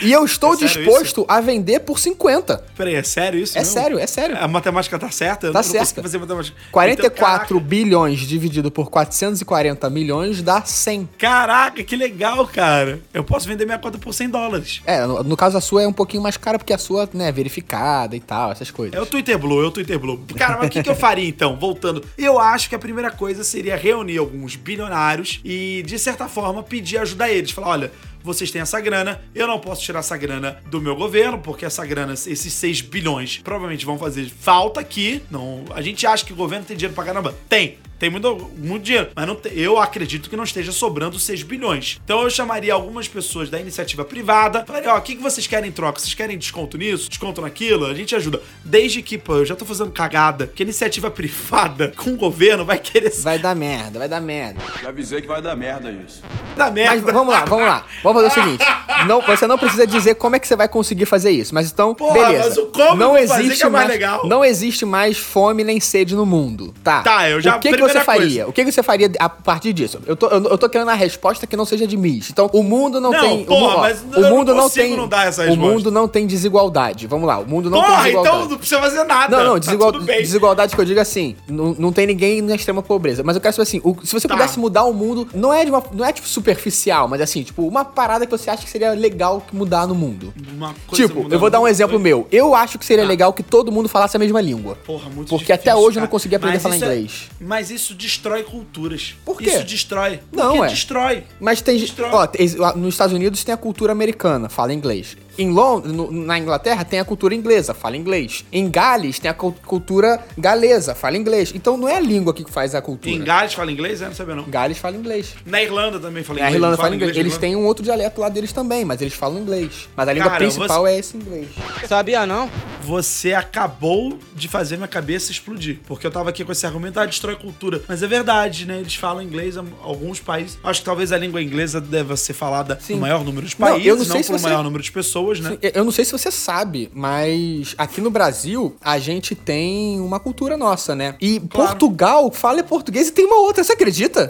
E 0.04 0.12
eu 0.12 0.26
estou 0.26 0.54
É 0.54 0.58
disposto 0.58 1.26
a 1.28 1.40
vender 1.42 1.80
por 1.82 2.00
50. 2.00 2.64
Peraí, 2.76 2.96
é 2.96 3.04
sério 3.04 3.40
isso? 3.40 3.58
É 3.58 3.62
mesmo? 3.62 3.74
sério, 3.74 4.00
é 4.00 4.08
sério. 4.08 4.38
A 4.40 4.48
matemática 4.48 4.98
tá 5.00 5.10
certa? 5.10 5.48
Eu 5.48 5.54
Tá 5.54 5.64
certa. 5.64 6.02
fazer 6.02 6.18
matemática. 6.18 6.58
44 6.72 7.58
Então, 7.58 7.68
bilhões 7.68 8.20
dividido 8.20 8.70
por 8.72 8.90
440 8.90 9.90
milhões 9.90 10.42
dá 10.42 10.64
100. 10.64 11.10
caraca, 11.18 11.54
caraca, 11.54 11.84
que 11.84 11.96
legal, 11.96 12.46
cara. 12.48 13.00
Eu 13.14 13.24
posso 13.24 13.48
vender 13.48 13.66
minha 13.66 13.78
conta 13.78 13.98
por 13.98 14.14
100 14.14 14.30
dólares. 14.30 14.82
É, 14.86 15.06
no, 15.06 15.24
no 15.24 15.38
caso 15.38 15.58
a 15.58 15.62
sua 15.62 15.84
é 15.84 15.88
um 15.88 15.94
pouquinho 15.94 16.22
mais 16.24 16.38
cara 16.38 16.58
porque 16.58 16.74
a 16.74 16.78
sua, 16.78 17.08
né, 17.14 17.30
é 17.30 17.32
verificada 17.32 18.16
e 18.16 18.20
tal, 18.20 18.52
essas 18.52 18.72
coisas. 18.72 18.94
É 18.96 19.02
o 19.02 19.06
Twitter 19.06 19.38
Blue, 19.38 19.64
é 19.64 19.68
o 19.68 19.72
Twitter 19.72 20.00
Blue. 20.00 20.20
Cara, 20.36 20.58
mas 20.58 20.68
o 20.68 20.70
que, 20.70 20.84
que 20.84 20.90
eu 20.90 20.96
faria 20.96 21.28
então? 21.28 21.58
Voltando. 21.58 22.04
Eu 22.18 22.40
acho 22.40 22.70
que 22.70 22.76
a 22.76 22.80
primeira 22.80 23.12
coisa 23.12 23.44
seria 23.44 23.76
reunir 23.76 24.18
alguns 24.18 24.56
bilionários 24.56 25.40
e, 25.44 25.84
de 25.86 25.98
certa 26.00 26.28
forma, 26.28 26.64
pedir 26.64 26.98
ajuda 26.98 27.26
a 27.26 27.32
eles. 27.32 27.52
Falar: 27.52 27.68
olha. 27.70 27.92
Vocês 28.24 28.50
têm 28.50 28.62
essa 28.62 28.80
grana, 28.80 29.22
eu 29.36 29.46
não 29.46 29.60
posso 29.60 29.82
tirar 29.82 30.00
essa 30.00 30.16
grana 30.16 30.58
do 30.68 30.82
meu 30.82 30.96
governo, 30.96 31.40
porque 31.40 31.66
essa 31.66 31.86
grana, 31.86 32.14
esses 32.14 32.54
6 32.54 32.82
bilhões, 32.82 33.40
provavelmente 33.44 33.86
vão 33.86 34.00
fazer 34.00 34.30
falta 34.30 34.80
aqui. 34.80 35.22
Não, 35.30 35.66
a 35.72 35.82
gente 35.82 36.08
acha 36.08 36.26
que 36.26 36.34
o 36.34 36.36
governo 36.36 36.66
tem 36.66 36.78
dinheiro 36.78 36.96
pra 36.96 37.04
caramba. 37.04 37.36
Tem, 37.50 37.78
tem 38.04 38.10
muito, 38.10 38.52
muito 38.58 38.84
dinheiro, 38.84 39.12
mas 39.16 39.26
não 39.26 39.38
eu 39.54 39.80
acredito 39.80 40.30
que 40.30 40.36
não 40.36 40.44
esteja 40.44 40.74
sobrando 40.74 41.18
6 41.18 41.42
bilhões. 41.44 42.02
Então 42.04 42.22
eu 42.22 42.30
chamaria 42.30 42.74
algumas 42.74 43.08
pessoas 43.08 43.50
da 43.50 43.58
iniciativa 43.58 44.04
privada, 44.04 44.66
falaria, 44.68 44.94
ó, 44.94 44.98
o 44.98 45.02
que, 45.02 45.16
que 45.16 45.22
vocês 45.22 45.48
querem 45.48 45.70
em 45.70 45.72
troca? 45.72 46.02
Vocês 46.02 46.14
querem 46.14 46.38
desconto 46.38 46.78
nisso? 46.78 47.08
Desconto 47.08 47.40
naquilo? 47.40 47.86
A 47.86 47.94
gente 47.94 48.14
ajuda. 48.14 48.42
Desde 48.66 49.02
que, 49.02 49.18
pô, 49.18 49.38
eu 49.38 49.46
já 49.46 49.56
tô 49.56 49.64
fazendo 49.64 49.90
cagada, 49.92 50.48
que 50.54 50.64
iniciativa 50.64 51.10
privada 51.12 51.94
com 51.96 52.10
o 52.10 52.18
governo 52.18 52.66
vai 52.66 52.78
querer 52.78 53.14
Vai 53.22 53.40
dar 53.40 53.56
merda, 53.56 54.00
vai 54.00 54.10
dar 54.10 54.20
merda. 54.20 54.60
Já 54.82 54.90
avisei 54.90 55.22
que 55.22 55.28
vai 55.28 55.42
dar 55.42 55.56
merda 55.56 55.90
isso. 55.90 56.22
dar 56.58 56.72
merda. 56.74 57.02
Mas 57.02 57.14
vamos 57.14 57.34
lá, 57.34 57.46
vamos 57.46 57.66
lá. 57.66 57.86
Vamos 58.04 58.22
fazer 58.22 58.38
o 58.38 58.44
seguinte. 58.44 58.66
Não, 59.08 59.22
você 59.22 59.48
não 59.48 59.58
precisa 59.58 59.88
dizer 59.88 60.16
como 60.16 60.36
é 60.36 60.40
que 60.40 60.48
você 60.48 60.58
vai 60.58 60.68
conseguir 60.68 61.06
fazer 61.06 61.32
isso. 61.32 61.56
Mas 61.56 61.72
então, 61.72 61.96
Porra, 61.96 62.14
beleza. 62.26 62.50
mas 62.50 62.58
o 62.58 62.66
como 62.66 62.96
não 62.98 63.18
existe 63.18 63.58
que 63.60 63.64
é 63.64 63.70
mais 63.70 63.88
mais, 63.88 63.90
legal. 63.90 64.28
Não 64.28 64.44
existe 64.44 64.86
mais 64.86 65.18
fome 65.18 65.64
nem 65.64 65.80
sede 65.80 66.16
no 66.16 66.26
mundo. 66.26 66.74
Tá. 66.84 67.02
Tá, 67.02 67.30
eu 67.30 67.40
já- 67.40 67.56
O 67.56 67.60
que, 67.60 67.70
que 67.70 67.76
primeira 67.76 67.93
você 68.00 68.06
faria? 68.06 68.28
coisa. 68.28 68.48
O 68.50 68.54
que, 68.54 68.66
você 68.72 68.84
faria 68.84 69.12
a 69.20 69.30
partir 69.30 69.74
disso? 69.74 70.00
Eu 70.06 70.16
tô, 70.16 70.28
eu, 70.28 70.44
eu 70.44 70.58
tô 70.58 70.70
querendo 70.70 70.90
a 70.90 70.94
resposta 70.94 71.46
que 71.48 71.56
não 71.56 71.66
seja 71.66 71.86
de 71.88 71.96
Miss. 71.98 72.30
Então, 72.30 72.50
o 72.54 72.64
mundo 72.64 73.00
não, 73.00 73.12
Não, 73.12 73.20
tem. 73.22 73.46
porra, 73.46 73.76
o, 73.76 73.78
ó, 73.78 73.82
mas 73.82 74.02
o 74.02 74.22
mundo 74.30 74.54
não, 74.56 74.70
tem. 74.70 74.96
não 74.98 75.08
o 75.54 75.58
mundo 75.58 75.92
não 75.92 76.08
tem 76.08 76.26
desigualdade. 76.28 77.08
Vamos 77.08 77.28
lá. 77.28 77.40
O 77.40 77.48
mundo 77.48 77.70
não 77.70 77.80
tem 77.80 77.88
Porra, 77.90 78.04
desigualdade. 78.04 78.36
então 78.38 78.50
não 78.50 78.58
precisa 78.58 78.80
fazer 78.82 79.04
nada. 79.04 79.38
Não, 79.38 79.44
não, 79.46 79.54
Tá 79.54 79.60
desigual- 79.60 79.92
bem. 80.02 80.22
desigualdade 80.22 80.76
que 80.76 80.82
eu 80.82 80.86
digo 80.86 81.00
assim, 81.00 81.36
não, 81.48 81.76
não 81.78 81.92
tem 81.92 82.06
ninguém 82.08 82.42
na 82.42 82.56
extrema 82.56 82.82
pobreza. 82.82 83.24
Mas 83.24 83.36
eu 83.36 83.42
quero 83.42 83.54
saber 83.56 83.64
assim, 83.64 83.82
o- 83.84 83.96
se 84.04 84.14
você 84.14 84.28
Tá. 84.28 84.34
pudesse 84.36 84.60
mudar 84.60 84.84
o 84.84 84.94
mundo, 84.94 85.28
não 85.34 85.54
é 85.54 85.64
de 85.66 85.72
uma, 85.72 85.84
não 85.94 86.06
é 86.06 86.12
tipo 86.12 86.28
superficial, 86.28 87.08
mas 87.08 87.22
assim, 87.22 87.44
tipo, 87.44 87.68
uma 87.68 87.84
parada 87.86 88.26
que 88.26 88.32
você 88.32 88.50
acha 88.50 88.64
que 88.64 88.70
seria 88.70 88.92
legal 88.92 89.42
que 89.42 89.56
mudar 89.56 89.88
no 89.88 89.96
mundo. 89.96 90.34
Uma 90.56 90.74
coisa 90.88 91.08
Tipo, 91.08 91.28
eu 91.30 91.40
vou 91.40 91.50
dar 91.50 91.60
um 91.60 91.68
exemplo 91.68 91.92
coisa. 92.00 92.04
meu. 92.04 92.28
Eu 92.32 92.56
acho 92.56 92.78
que 92.80 92.86
seria 92.86 93.04
Tá. 93.04 93.08
legal 93.10 93.34
que 93.34 93.44
todo 93.44 93.72
mundo 93.72 93.90
falasse 93.90 94.16
a 94.16 94.20
mesma 94.20 94.40
língua. 94.42 94.78
Porra, 94.86 95.10
muito 95.10 95.30
Porque 95.30 95.46
difícil, 95.54 95.56
até 95.56 95.76
hoje 95.76 95.98
eu 95.98 96.02
não 96.02 96.08
cara. 96.08 96.12
consegui 96.12 96.36
aprender 96.36 96.54
a 96.54 96.56
Mas 96.56 96.64
falar 96.64 96.76
isso 96.76 96.86
é- 96.86 96.88
inglês. 96.96 97.30
mas 97.40 97.70
isso 97.72 97.83
destrói 97.92 98.44
culturas. 98.44 99.16
Por 99.26 99.40
quê? 99.40 99.50
Isso 99.50 99.64
destrói. 99.64 100.20
Não, 100.32 100.52
Porque 100.58 100.66
é. 100.66 100.70
destrói. 100.70 101.24
Mas 101.40 101.60
tem. 101.60 101.80
Destrói. 101.80 102.12
Ó, 102.14 102.76
nos 102.78 102.94
Estados 102.94 103.14
Unidos 103.16 103.44
tem 103.44 103.54
a 103.54 103.58
cultura 103.58 103.92
americana, 103.92 104.48
fala 104.48 104.72
inglês. 104.72 105.18
Em 105.38 105.50
Londres, 105.50 105.94
no- 105.94 106.12
na 106.12 106.38
Inglaterra, 106.38 106.84
tem 106.86 107.00
a 107.00 107.06
cultura 107.06 107.34
inglesa, 107.34 107.74
fala 107.74 107.98
inglês. 107.98 108.46
Em 108.52 108.70
Gales, 108.70 109.18
tem 109.20 109.30
a 109.32 109.34
cul- 109.34 109.56
cultura 109.66 110.24
galesa, 110.38 110.94
fala 110.94 111.18
inglês. 111.18 111.52
Então 111.56 111.76
não 111.78 111.88
é 111.90 111.98
a 111.98 112.00
língua 112.00 112.34
que 112.34 112.50
faz 112.52 112.76
a 112.76 112.82
cultura. 112.82 113.14
Em 113.16 113.24
Gales 113.24 113.54
fala 113.54 113.72
inglês? 113.72 114.02
Eu 114.02 114.08
não 114.10 114.16
sabia 114.16 114.36
não. 114.36 114.44
Gales 114.46 114.78
fala 114.78 114.96
inglês. 114.96 115.34
Na 115.46 115.62
Irlanda 115.62 116.00
também 116.00 116.24
fala 116.24 116.40
Na 116.40 116.46
inglês. 116.46 116.56
Irlanda 116.56 116.78
não 116.78 116.84
fala 116.84 116.96
inglês. 116.96 117.14
na 117.16 117.20
Eles 117.20 117.38
têm 117.38 117.56
um 117.56 117.66
outro 117.66 117.84
dialeto 117.84 118.22
lá 118.22 118.30
deles 118.30 118.52
também, 118.54 118.86
mas 118.86 119.02
eles 119.02 119.14
falam 119.14 119.40
inglês. 119.40 119.90
Mas 119.96 120.08
a 120.08 120.14
língua 120.14 120.30
Cara, 120.30 120.40
principal 120.44 120.84
você- 120.84 120.92
é 120.92 121.00
esse 121.00 121.18
inglês. 121.18 121.48
Sabia 121.88 122.26
não? 122.26 122.50
Você 122.84 123.34
acabou 123.34 124.20
de 124.36 124.48
fazer 124.48 124.76
minha 124.78 124.88
cabeça 124.88 125.32
explodir. 125.32 125.80
Porque 125.88 126.06
eu 126.06 126.12
tava 126.12 126.30
aqui 126.30 126.44
com 126.44 126.52
esse 126.52 126.66
argumento, 126.66 127.00
ah, 127.00 127.06
destrói 127.06 127.36
cultura. 127.36 127.82
Mas 127.88 128.04
é 128.04 128.08
verdade, 128.08 128.66
né? 128.66 128.80
Eles 128.80 128.96
falam 128.96 129.22
inglês 129.24 129.56
em 129.56 129.64
alguns 129.82 130.20
países. 130.20 130.58
Acho 130.64 130.82
que 130.82 130.86
talvez 130.86 131.12
a 131.12 131.18
língua 131.18 131.42
inglesa 131.42 131.80
deva 131.80 132.16
ser 132.18 132.34
falada 132.34 132.78
Sim. 132.82 132.96
no 132.96 133.02
maior 133.02 133.24
número 133.24 133.48
de 133.48 133.56
Não, 133.58 133.68
países, 133.68 133.88
eu 133.88 133.96
não, 133.96 134.04
não 134.04 134.12
sei 134.12 134.24
se 134.24 134.30
por 134.32 134.38
você- 134.40 134.44
maior 134.48 134.64
número 134.64 134.84
de 134.84 134.92
pessoas, 134.92 135.23
né? 135.40 135.52
Sim, 135.52 135.58
Eu 135.74 135.84
não 135.84 135.92
sei 135.92 136.06
se 136.06 136.12
você 136.12 136.32
sabe, 136.32 136.90
mas 136.94 137.76
aqui 137.78 138.02
no 138.02 138.10
Brasil 138.10 138.76
a 138.82 138.98
gente 139.00 139.36
tem 139.36 140.00
uma 140.00 140.20
cultura 140.20 140.58
nossa, 140.58 140.96
né? 140.96 141.16
E 141.22 141.40
Claro. 141.40 141.70
Portugal 141.70 142.32
fala 142.32 142.64
português 142.64 143.10
e 143.10 143.12
tem 143.12 143.26
uma 143.26 143.38
outra, 143.38 143.64
você 143.64 143.74
acredita? 143.74 144.30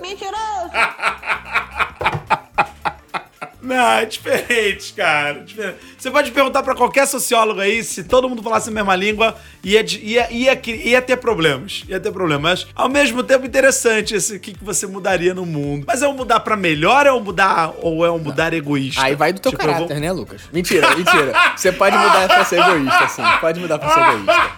Não, 3.63 3.75
é 3.91 4.05
diferente, 4.05 4.91
cara. 4.93 5.39
diferente. 5.39 5.77
Você 5.97 6.11
pode 6.11 6.31
perguntar 6.31 6.61
pra 6.63 6.75
qualquer 6.75 7.07
sociólogo 7.07 7.61
aí, 7.61 7.81
se 7.83 8.03
todo 8.03 8.27
mundo 8.27 8.43
falasse 8.43 8.67
a 8.69 8.71
mesma 8.73 8.93
língua, 8.95 9.35
ia, 9.63 9.81
ia, 10.01 10.27
ia, 10.31 10.61
ia 10.65 11.01
ter 11.01 11.15
problemas. 11.17 11.83
Ia 11.87 11.97
ter 11.99 12.11
problemas. 12.11 12.43
Mas, 12.43 12.67
ao 12.75 12.89
mesmo 12.89 13.23
tempo, 13.23 13.45
interessante 13.45 14.13
esse 14.15 14.35
o 14.35 14.39
que, 14.39 14.53
que 14.53 14.63
você 14.63 14.85
mudaria 14.85 15.33
no 15.33 15.45
mundo. 15.45 15.85
Mas 15.87 16.01
é 16.01 16.07
um 16.07 16.13
mudar 16.13 16.41
pra 16.41 16.57
melhor 16.57 17.07
ou 17.07 17.13
é 17.13 17.13
um 17.13 17.23
mudar, 17.23 17.71
ou 17.81 18.05
é 18.05 18.11
um 18.11 18.19
mudar 18.19 18.53
egoísta? 18.53 19.01
Aí 19.01 19.15
vai 19.15 19.31
do 19.31 19.39
teu 19.39 19.51
Tipo, 19.51 19.63
caráter, 19.63 19.87
vou- 19.87 19.99
né, 19.99 20.11
Lucas? 20.11 20.41
Mentira, 20.51 20.93
mentira. 20.97 21.31
Você 21.55 21.71
pode 21.71 21.97
mudar 21.97 22.27
pra 22.27 22.43
ser 22.43 22.59
egoísta, 22.59 23.07
sim. 23.07 23.23
Pode 23.39 23.59
mudar 23.61 23.79
pra 23.79 23.89
ser 23.93 23.99
egoísta. 24.01 24.51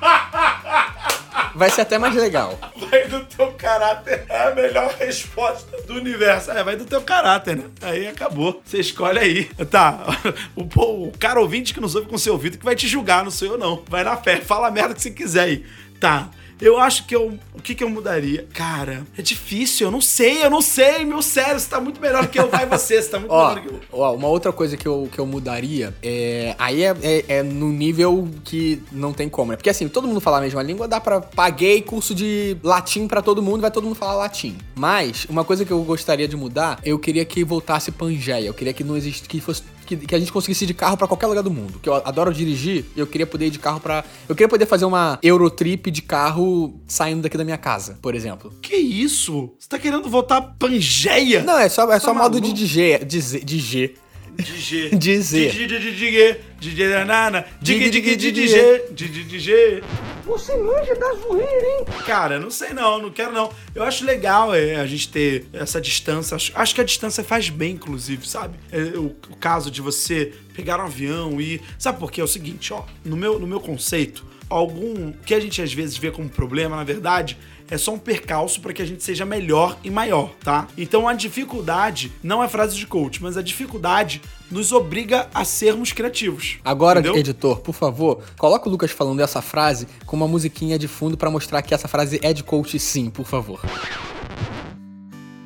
Vai 1.53 1.69
ser 1.69 1.81
até 1.81 1.97
mais 1.97 2.13
legal. 2.15 2.59
Vai 2.75 3.07
do 3.07 3.24
caráter. 3.65 4.25
É 4.29 4.43
a 4.43 4.53
melhor 4.53 4.95
resposta 4.99 5.81
do 5.83 5.95
universo. 5.95 6.51
É, 6.51 6.63
vai 6.63 6.75
do 6.75 6.85
teu 6.85 7.01
caráter, 7.01 7.57
né? 7.57 7.63
Aí 7.81 8.07
acabou. 8.07 8.61
Você 8.63 8.79
escolhe 8.79 9.19
aí. 9.19 9.45
Tá. 9.69 10.05
O, 10.55 11.07
o 11.07 11.11
cara 11.17 11.39
ouvinte 11.39 11.73
que 11.73 11.79
nos 11.79 11.95
ouve 11.95 12.07
com 12.07 12.17
seu 12.17 12.33
ouvido 12.33 12.57
que 12.57 12.65
vai 12.65 12.75
te 12.75 12.87
julgar, 12.87 13.23
não 13.23 13.31
sou 13.31 13.47
eu 13.47 13.57
não. 13.57 13.83
Vai 13.87 14.03
na 14.03 14.15
fé. 14.15 14.37
Fala 14.37 14.67
a 14.67 14.71
merda 14.71 14.93
que 14.93 15.01
você 15.01 15.11
quiser 15.11 15.43
aí. 15.43 15.65
Tá. 15.99 16.29
Eu 16.61 16.79
acho 16.79 17.05
que 17.05 17.15
eu. 17.15 17.37
O 17.53 17.61
que 17.61 17.75
que 17.75 17.83
eu 17.83 17.89
mudaria? 17.89 18.47
Cara, 18.53 19.05
é 19.17 19.21
difícil. 19.21 19.87
Eu 19.87 19.91
não 19.91 20.01
sei, 20.01 20.43
eu 20.43 20.49
não 20.49 20.61
sei. 20.61 21.03
Meu 21.03 21.21
cérebro, 21.21 21.59
você 21.59 21.69
tá 21.69 21.81
muito 21.81 21.99
melhor 21.99 22.27
que 22.27 22.39
eu. 22.39 22.49
Vai 22.49 22.65
você, 22.65 23.01
você 23.01 23.09
tá 23.09 23.19
muito 23.19 23.31
Ó, 23.33 23.49
melhor 23.49 23.61
que 23.63 23.73
eu. 23.73 23.81
ó, 23.91 24.13
uma 24.13 24.27
outra 24.27 24.51
coisa 24.51 24.77
que 24.77 24.87
eu, 24.87 25.09
que 25.11 25.19
eu 25.19 25.25
mudaria 25.25 25.93
é. 26.01 26.55
Aí 26.57 26.83
é, 26.83 26.95
é, 27.01 27.25
é 27.27 27.43
no 27.43 27.69
nível 27.71 28.29
que 28.43 28.81
não 28.91 29.11
tem 29.11 29.27
como, 29.27 29.51
né? 29.51 29.57
Porque 29.57 29.69
assim, 29.69 29.87
todo 29.87 30.07
mundo 30.07 30.21
fala 30.21 30.37
a 30.37 30.41
mesma 30.41 30.61
língua, 30.63 30.87
dá 30.87 30.99
pra. 30.99 31.19
Paguei 31.21 31.81
curso 31.81 32.15
de 32.15 32.57
latim 32.63 33.07
pra 33.07 33.21
todo 33.21 33.41
mundo, 33.41 33.61
vai 33.61 33.71
todo 33.71 33.83
mundo 33.83 33.95
falar 33.95 34.15
latim. 34.15 34.57
Mas, 34.75 35.25
uma 35.29 35.43
coisa 35.43 35.65
que 35.65 35.71
eu 35.71 35.83
gostaria 35.83 36.27
de 36.27 36.35
mudar, 36.35 36.79
eu 36.83 36.97
queria 36.97 37.25
que 37.25 37.43
voltasse 37.43 37.91
Pangeia. 37.91 38.45
Eu 38.45 38.53
queria 38.53 38.73
que 38.73 38.83
não 38.83 38.95
existe. 38.95 39.27
Que 39.27 39.41
fosse. 39.41 39.63
Que, 39.85 39.95
que 39.97 40.15
a 40.15 40.19
gente 40.19 40.31
conseguisse 40.31 40.63
ir 40.63 40.67
de 40.67 40.73
carro 40.73 40.97
pra 40.97 41.07
qualquer 41.07 41.27
lugar 41.27 41.41
do 41.43 41.51
mundo. 41.51 41.79
Que 41.79 41.87
eu 41.87 41.93
adoro 41.95 42.33
dirigir, 42.33 42.85
eu 42.95 43.05
queria 43.05 43.27
poder 43.27 43.47
ir 43.47 43.51
de 43.51 43.59
carro 43.59 43.79
pra. 43.79 44.03
Eu 44.27 44.35
queria 44.35 44.49
poder 44.49 44.65
fazer 44.65 44.85
uma 44.85 45.19
Eurotrip 45.21 45.91
de 45.91 46.01
carro 46.01 46.79
saindo 46.87 47.21
daqui 47.21 47.37
da 47.37 47.43
minha 47.43 47.57
casa, 47.57 47.97
por 48.01 48.15
exemplo. 48.15 48.51
Que 48.61 48.75
isso? 48.75 49.51
Você 49.59 49.69
tá 49.69 49.77
querendo 49.77 50.09
voltar 50.09 50.41
Pangeia? 50.41 51.43
Não, 51.43 51.59
é 51.59 51.69
só, 51.69 51.91
é 51.91 51.99
só 51.99 52.07
Tá 52.07 52.19
modo 52.19 52.41
de 52.41 52.47
maluco? 52.47 52.57
dizer. 52.59 53.05
Dizer. 53.05 53.43
dizer. 53.43 53.95
Dizer. 54.37 54.95
Dizer. 54.97 55.51
Dizer. 55.51 56.41
Dizer. 56.59 56.89
nanana. 57.05 57.45
Dig, 57.61 57.89
dig, 57.89 58.15
dig, 58.17 58.31
dizer. 58.31 58.91
Dig, 58.91 59.23
dizer. 59.23 59.83
Você 60.25 60.57
manja 60.57 60.95
da 60.95 61.13
zoeira, 61.13 61.67
hein? 61.67 61.85
Cara, 62.05 62.39
não 62.39 62.49
sei 62.49 62.73
não, 62.73 62.99
não 62.99 63.11
quero 63.11 63.31
não. 63.31 63.51
Eu 63.73 63.83
acho 63.83 64.03
legal 64.03 64.53
é, 64.55 64.75
a 64.75 64.85
gente 64.85 65.09
ter 65.09 65.45
essa 65.53 65.79
distância. 65.79 66.35
Acho, 66.35 66.51
acho 66.55 66.75
que 66.75 66.81
a 66.81 66.83
distância 66.83 67.23
faz 67.23 67.49
bem, 67.49 67.73
inclusive, 67.73 68.27
sabe? 68.27 68.57
É, 68.71 68.97
o, 68.97 69.15
o 69.29 69.35
caso 69.39 69.69
de 69.69 69.81
você 69.81 70.33
pegar 70.55 70.79
um 70.79 70.85
avião 70.85 71.39
e. 71.39 71.61
Sabe 71.77 71.99
por 71.99 72.11
quê? 72.11 72.21
É 72.21 72.23
o 72.23 72.27
seguinte, 72.27 72.73
ó. 72.73 72.83
No 73.03 73.15
meu, 73.15 73.37
no 73.39 73.45
meu 73.45 73.59
conceito, 73.59 74.25
algum 74.49 75.11
que 75.11 75.33
a 75.33 75.39
gente 75.39 75.61
às 75.61 75.73
vezes 75.73 75.97
vê 75.97 76.09
como 76.11 76.27
problema, 76.27 76.75
na 76.75 76.83
verdade, 76.83 77.37
é 77.69 77.77
só 77.77 77.93
um 77.93 77.97
percalço 77.97 78.61
para 78.61 78.73
que 78.73 78.81
a 78.81 78.85
gente 78.85 79.03
seja 79.03 79.25
melhor 79.25 79.77
e 79.83 79.89
maior, 79.89 80.31
tá? 80.43 80.67
Então 80.77 81.07
a 81.07 81.13
dificuldade 81.13 82.11
não 82.23 82.43
é 82.43 82.47
frase 82.47 82.75
de 82.75 82.85
coach, 82.85 83.21
mas 83.21 83.37
a 83.37 83.41
dificuldade 83.41 84.21
nos 84.49 84.71
obriga 84.71 85.27
a 85.33 85.43
sermos 85.43 85.91
criativos. 85.91 86.57
Agora, 86.63 86.99
entendeu? 86.99 87.19
editor, 87.19 87.59
por 87.59 87.73
favor, 87.73 88.23
coloca 88.37 88.69
o 88.69 88.71
Lucas 88.71 88.91
falando 88.91 89.21
essa 89.21 89.41
frase 89.41 89.87
com 90.05 90.15
uma 90.15 90.27
musiquinha 90.27 90.77
de 90.77 90.87
fundo 90.87 91.17
pra 91.17 91.31
mostrar 91.31 91.61
que 91.61 91.73
essa 91.73 91.87
frase 91.87 92.19
é 92.21 92.33
de 92.33 92.43
coach 92.43 92.77
sim, 92.77 93.09
por 93.09 93.25
favor. 93.25 93.59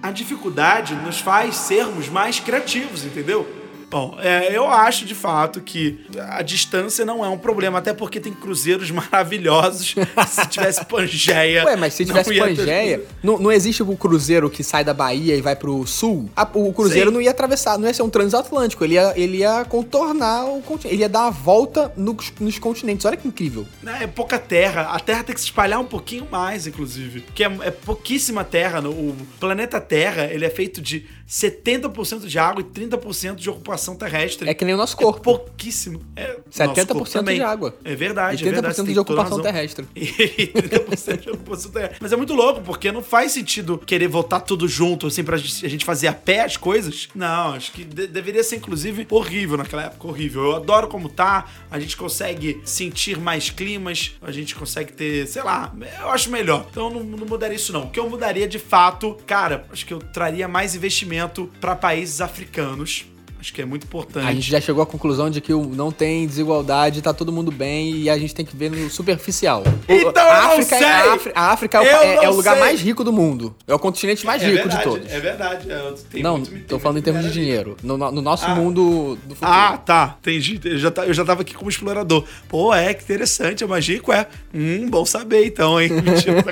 a 0.02 0.12
dificuldade 0.12 0.96
nos 0.96 1.20
faz 1.20 1.56
sermos 1.56 2.10
mais 2.10 2.40
criativos, 2.40 3.06
entendeu? 3.06 3.59
Bom, 3.90 4.18
é, 4.22 4.56
eu 4.56 4.68
acho 4.68 5.04
de 5.06 5.16
fato 5.16 5.60
que 5.62 6.06
a 6.30 6.42
distância 6.44 7.04
não 7.04 7.26
é 7.26 7.30
um 7.30 7.38
problema, 7.38 7.80
até 7.80 7.92
porque 7.94 8.20
tem 8.20 8.32
cruzeiros 8.34 8.92
maravilhosos. 8.92 9.96
se 10.28 10.48
tivesse 10.48 10.86
Pangeia. 10.86 11.66
Ué, 11.66 11.76
mas 11.76 11.94
se 11.96 12.04
não 12.06 12.10
tivesse 12.10 12.30
ter- 12.34 12.40
Pangeia, 12.40 13.02
não, 13.24 13.40
não 13.40 13.52
existe 13.52 13.82
o 13.82 13.96
cruzeiro 13.98 14.50
que 14.50 14.64
sai 14.64 14.84
da 14.84 14.94
Bahia 14.94 15.36
e 15.36 15.42
vai 15.42 15.56
pro 15.56 15.86
sul? 15.88 16.30
A- 16.36 16.48
o 16.54 16.72
cruzeiro 16.74 17.10
Sim. 17.10 17.14
não 17.16 17.22
ia 17.22 17.32
atravessar, 17.32 17.78
não 17.80 17.88
ia 17.88 17.94
ser 17.94 18.04
um 18.04 18.10
transatlântico, 18.10 18.84
ele 18.84 18.94
ia, 18.94 19.14
ele 19.16 19.38
ia 19.38 19.66
contornar 19.66 20.46
o 20.46 20.62
continente, 20.62 20.94
ele 20.96 21.02
ia 21.04 21.10
dar 21.10 21.22
uma 21.22 21.32
volta 21.32 21.92
nos, 21.98 22.32
nos 22.40 22.60
continentes. 22.60 23.06
Olha 23.06 23.18
que 23.18 23.28
incrível. 23.28 23.66
né, 23.82 24.00
É 24.04 24.08
pouca 24.08 24.38
terra. 24.38 24.84
A 24.92 25.00
terra 25.00 25.24
tem 25.24 25.34
que 25.34 25.42
se 25.42 25.48
espalhar 25.48 25.80
um 25.80 25.86
pouquinho 25.86 26.28
mais, 26.30 26.68
inclusive. 26.68 27.22
Porque 27.22 27.44
é, 27.44 27.48
é 27.62 27.72
pouquíssima 27.72 28.44
terra. 28.44 28.82
no- 28.82 28.92
O 28.92 29.16
planeta 29.40 29.82
Terra 29.82 30.26
ele 30.26 30.46
é 30.46 30.50
feito 30.50 30.80
de 30.80 31.06
70% 31.28 32.26
de 32.28 32.38
água 32.40 32.62
e 32.62 32.64
30% 32.64 33.36
de 33.36 33.50
ocupação 33.50 33.79
terrestre. 33.96 34.50
É 34.50 34.54
que 34.54 34.64
nem 34.66 34.74
o 34.74 34.78
nosso 34.78 34.96
É 34.96 35.04
corpo. 35.04 35.22
pouquíssimo. 35.22 36.02
É, 36.16 36.38
70% 36.52 36.68
nosso 36.68 36.88
corpo 36.88 37.10
também. 37.10 37.36
de 37.36 37.42
água. 37.44 37.76
É 37.84 37.96
verdade, 37.96 38.44
E 38.44 38.48
é 38.48 38.52
verdade. 38.52 38.74
30% 38.74 38.76
você 38.76 38.84
tem 38.84 38.94
de 38.94 39.00
ocupação 39.00 39.42
terrestre. 39.42 39.86
E 39.96 40.48
30% 40.48 41.22
de 41.22 41.30
ocupação 41.30 41.72
terrestre. 41.72 41.98
Mas 42.02 42.12
é 42.12 42.16
muito 42.16 42.34
louco, 42.34 42.62
porque 42.62 42.92
não 42.92 43.02
faz 43.04 43.32
sentido 43.32 43.78
querer 43.78 44.08
voltar 44.08 44.40
tudo 44.42 44.68
junto, 44.68 45.08
assim, 45.08 45.24
pra 45.24 45.38
gente- 45.38 45.66
a 45.66 45.70
gente 45.70 45.86
fazer 45.86 46.08
a 46.08 46.14
pé 46.14 46.42
as 46.44 46.58
coisas. 46.58 47.08
Não, 47.16 47.54
acho 47.54 47.72
que 47.72 47.84
de- 47.84 48.08
deveria 48.08 48.44
ser, 48.44 48.58
inclusive, 48.58 49.06
horrível 49.10 49.58
naquela 49.58 49.84
época. 49.86 50.08
Horrível. 50.08 50.44
Eu 50.46 50.56
adoro 50.56 50.88
como 50.88 51.10
tá. 51.10 51.46
A 51.72 51.80
gente 51.80 51.96
consegue 51.98 52.62
sentir 52.64 53.18
mais 53.18 53.50
climas. 53.50 54.16
A 54.22 54.32
gente 54.32 54.56
consegue 54.56 54.92
ter, 54.94 55.28
sei 55.28 55.44
lá, 55.44 55.74
eu 56.02 56.10
acho 56.10 56.30
melhor. 56.30 56.66
Então 56.70 56.90
não, 56.90 57.04
não 57.04 57.26
mudaria 57.28 57.56
isso, 57.56 57.72
não. 57.74 57.84
O 57.84 57.90
que 57.90 58.00
eu 58.00 58.10
mudaria 58.10 58.48
de 58.48 58.60
fato, 58.60 59.18
cara, 59.26 59.66
acho 59.72 59.86
que 59.86 59.94
eu 59.94 60.00
traria 60.00 60.48
mais 60.48 60.76
investimento 60.76 61.50
pra 61.60 61.76
países 61.76 62.22
africanos. 62.22 63.06
Acho 63.40 63.54
que 63.54 63.62
é 63.62 63.66
muito 63.66 63.86
importante. 63.86 64.28
A 64.28 64.34
gente 64.34 64.50
já 64.52 64.60
chegou 64.60 64.84
à 64.84 64.86
conclusão 64.86 65.30
de 65.30 65.40
que 65.40 65.54
não 65.54 65.92
tem 65.92 66.28
desigualdade, 66.28 67.02
tá 67.02 67.14
todo 67.14 67.32
mundo 67.32 67.52
bem 67.52 67.96
e 67.96 68.10
a 68.10 68.18
gente 68.18 68.36
tem 68.36 68.46
que 68.46 68.56
ver 68.56 68.70
no 68.70 68.90
superficial. 68.90 69.64
Então 69.88 70.24
a 70.24 70.28
eu 70.28 70.34
não 70.44 70.52
África, 70.60 70.78
sei! 70.78 70.86
A 70.86 71.14
África, 71.14 71.40
África 71.40 71.84
é, 71.84 71.88
é- 72.18 72.26
é 72.26 72.30
o 72.30 72.34
lugar 72.36 72.56
sei! 72.56 72.60
mais 72.64 72.82
rico 72.82 73.04
do 73.04 73.14
mundo. 73.14 73.56
É 73.66 73.74
o 73.74 73.80
continente 73.80 74.26
mais 74.26 74.42
rico 74.44 74.68
de 74.68 74.82
todos. 74.84 75.10
É 75.12 75.20
verdade. 75.22 75.72
é, 75.72 75.94
tem 76.12 76.22
não, 76.22 76.38
muito- 76.40 76.68
tô 76.68 76.78
falando 76.80 76.98
em 76.98 77.02
termos 77.02 77.24
de 77.24 77.32
dinheiro. 77.32 77.78
No, 77.82 77.98
no- 77.98 78.12
no 78.12 78.22
nosso 78.22 78.46
Ah. 78.46 78.56
mundo 78.56 79.18
do 79.24 79.36
futuro. 79.36 79.52
Ah, 79.52 79.78
tá. 79.78 80.18
Entendi. 80.20 80.60
Eu 80.66 80.78
já, 80.78 80.92
tá- 80.92 81.06
eu 81.06 81.14
já 81.14 81.24
tava 81.24 81.42
aqui 81.42 81.54
como 81.54 81.70
explorador. 81.70 82.26
Pô, 82.50 82.74
é, 82.74 82.94
que 82.94 83.04
interessante. 83.04 83.64
A 83.64 83.68
magia 83.68 84.02
é. 84.14 84.28
Hum, 84.54 84.90
bom 84.90 85.06
saber 85.06 85.46
então, 85.46 85.80
hein? 85.80 85.90
Mentira, 86.04 86.44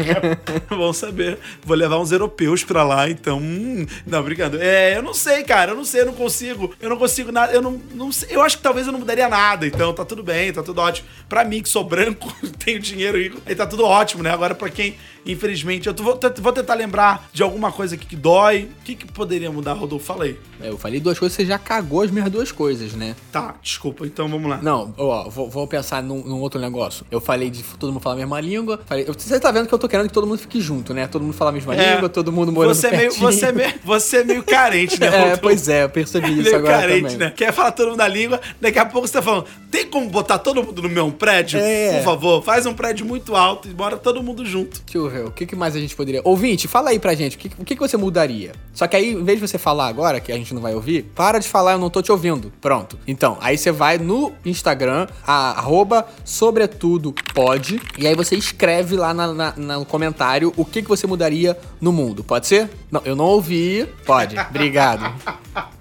bom 0.70 0.94
saber. 0.94 1.38
Vou 1.65 1.75
levar 1.75 2.00
uns 2.00 2.12
europeus 2.12 2.63
pra 2.63 2.84
lá, 2.84 3.10
então. 3.10 3.39
Hum, 3.39 3.86
não, 4.06 4.24
brincando. 4.24 4.58
É, 4.62 4.98
eu 4.98 5.03
não 5.03 5.13
sei, 5.13 5.44
cara. 5.44 5.72
Eu 5.72 5.75
não 5.75 5.84
sei, 5.86 6.01
eu 6.01 6.06
não 6.08 6.13
consigo. 6.13 6.74
Eu 6.79 6.89
não 6.89 6.98
consigo 6.98 7.31
nada. 7.31 7.51
Eu 7.53 7.62
não, 7.62 7.81
não 7.93 8.12
sei. 8.12 8.29
Eu 8.36 8.41
acho 8.41 8.57
que 8.57 8.63
talvez 8.63 8.86
eu 8.86 8.91
não 8.93 9.00
mudaria 9.00 9.27
nada. 9.27 9.65
Então 9.65 9.93
tá 9.93 10.05
tudo 10.05 10.22
bem, 10.24 10.51
tá 10.53 10.62
tudo 10.62 10.79
ótimo. 10.79 11.07
Pra 11.27 11.43
mim, 11.43 11.62
que 11.62 11.69
sou 11.69 11.84
branco, 11.84 12.31
tenho 12.63 12.79
dinheiro 12.79 13.17
rico, 13.17 13.41
aí 13.46 13.55
tá 13.55 13.65
tudo 13.65 13.84
ótimo, 13.84 14.22
né? 14.24 14.31
Agora, 14.31 14.53
pra 14.55 14.69
quem, 14.69 14.96
infelizmente, 15.25 15.88
eu 15.88 15.93
tô- 15.93 16.03
vou, 16.03 16.19
vou 16.39 16.53
tentar 16.53 16.74
lembrar 16.75 17.27
de 17.34 17.43
alguma 17.43 17.72
coisa 17.72 17.96
aqui 17.96 18.05
que 18.05 18.15
dói. 18.15 18.69
O 18.79 18.84
que, 18.84 18.96
que 18.96 19.05
poderia 19.12 19.51
mudar, 19.51 19.74
Rodolfo? 19.74 20.05
Fala 20.05 20.25
aí. 20.25 20.38
É, 20.62 20.69
Eu 20.69 20.77
falei 20.77 21.00
duas 21.00 21.17
coisas, 21.19 21.36
você 21.36 21.46
já 21.46 21.57
cagou 21.57 22.01
as 22.01 22.12
minhas 22.12 22.29
duas 22.29 22.51
coisas, 22.51 22.93
né? 22.93 23.15
Tá, 23.31 23.55
desculpa, 23.62 24.05
então 24.05 24.27
vamos 24.27 24.50
lá. 24.50 24.60
Não, 24.62 24.93
ó, 24.98 25.29
vou, 25.29 25.50
vou 25.50 25.67
pensar 25.67 26.01
num, 26.03 26.24
num 26.24 26.39
outro 26.39 26.60
negócio. 26.60 27.05
Eu 27.12 27.19
falei 27.19 27.50
de 27.50 27.63
todo 27.63 27.91
mundo 27.91 28.01
falar 28.01 28.15
a 28.15 28.19
mesma 28.19 28.39
língua. 28.39 28.79
Falei, 28.86 29.05
você 29.05 29.39
tá 29.39 29.51
vendo 29.51 29.67
que 29.67 29.74
eu 29.74 29.79
tô 29.79 29.88
querendo 29.89 30.07
que 30.07 30.13
todo 30.13 30.25
mundo 30.27 30.39
fique 30.39 30.62
junto, 30.62 30.93
né? 30.93 31.07
Todo 31.07 31.22
mundo 31.24 31.34
fala 31.34 31.50
a 31.50 31.53
mesma 31.53 31.75
É. 31.75 31.96
língua, 31.96 32.10
todo 32.10 32.31
mundo 32.31 32.51
morando 32.51 32.74
você 32.75 32.88
é 32.88 32.98
meio, 32.98 33.12
você, 33.13 33.46
é 33.48 33.51
meio, 33.51 33.74
você 33.84 34.17
é 34.17 34.24
meio 34.24 34.43
carente, 34.43 35.00
né? 35.00 35.07
É, 35.17 35.19
Rodolfo? 35.19 35.41
pois 35.41 35.67
é, 35.69 35.84
eu 35.84 35.89
percebi 35.89 36.39
isso 36.41 36.55
agora 36.55 36.66
carente, 36.67 37.01
também. 37.03 37.17
né? 37.17 37.33
Quer 37.36 37.51
falar 37.53 37.71
todo 37.71 37.88
mundo 37.89 37.97
da 37.97 38.07
língua, 38.07 38.39
daqui 38.62 38.79
a 38.79 38.86
pouco 38.86 39.07
você 39.07 39.13
tá 39.13 39.21
falando, 39.21 39.45
tem 39.71 39.86
como 39.86 40.09
botar 40.09 40.39
todo 40.39 40.63
mundo 40.63 40.81
no 40.81 40.89
mesmo 40.89 41.12
prédio? 41.12 41.59
É. 41.59 41.97
Por 41.97 42.03
favor, 42.03 42.43
faz 42.43 42.65
um 42.65 42.74
prédio 42.74 43.05
muito 43.05 43.36
alto 43.36 43.67
e 43.67 43.74
bora 43.74 43.97
todo 43.97 44.21
mundo 44.24 44.45
junto. 44.45 44.81
Deixa 44.86 44.97
eu 44.97 45.09
ver, 45.09 45.25
o 45.25 45.31
que, 45.31 45.45
que 45.45 45.55
mais 45.55 45.75
a 45.75 45.79
gente 45.79 45.95
poderia. 45.95 46.21
Ouvinte, 46.24 46.67
fala 46.67 46.89
aí 46.91 47.00
pra 47.00 47.13
gente, 47.15 47.36
o 47.36 47.39
que, 47.39 47.51
o 47.59 47.65
que, 47.65 47.75
que 47.75 47.81
você 47.81 47.97
mudaria? 47.97 48.51
Só 48.74 48.88
que 48.88 48.95
aí, 48.95 49.12
em 49.13 49.24
vez 49.24 49.39
de 49.39 49.47
você 49.47 49.57
falar 49.57 49.88
agora, 49.88 50.19
que 50.19 50.31
a 50.31 50.36
gente 50.36 50.53
não 50.53 50.62
vai 50.62 50.74
ouvir, 50.75 51.03
para 51.15 51.39
de 51.39 51.47
falar, 51.47 51.74
eu 51.74 51.79
não 51.79 51.89
tô 51.89 52.01
te 52.01 52.12
ouvindo. 52.12 52.51
Pronto. 52.62 52.97
Então, 53.07 53.38
aí 53.41 53.57
você 53.57 53.71
vai 53.71 53.97
no 53.97 54.31
Instagram, 54.45 55.07
a, 55.25 55.51
arroba 55.59 56.05
sobretudo 56.24 57.13
pode, 57.33 57.81
e 57.97 58.07
aí 58.07 58.15
você 58.15 58.36
escreve 58.36 58.95
lá 58.95 59.13
na- 59.13 59.33
na- 59.33 59.53
no 59.57 59.86
comentário 59.86 60.53
o 60.55 60.63
que, 60.63 60.81
que 60.81 60.88
você 60.88 61.05
mudaria 61.07 61.57
no 61.81 61.91
mundo. 61.91 62.24
Pode 62.24 62.47
ser? 62.47 62.69
Não, 62.91 63.01
eu 63.05 63.15
não 63.15 63.25
ouvi. 63.25 63.88
Pode. 64.05 64.36
Obrigado. 64.39 65.13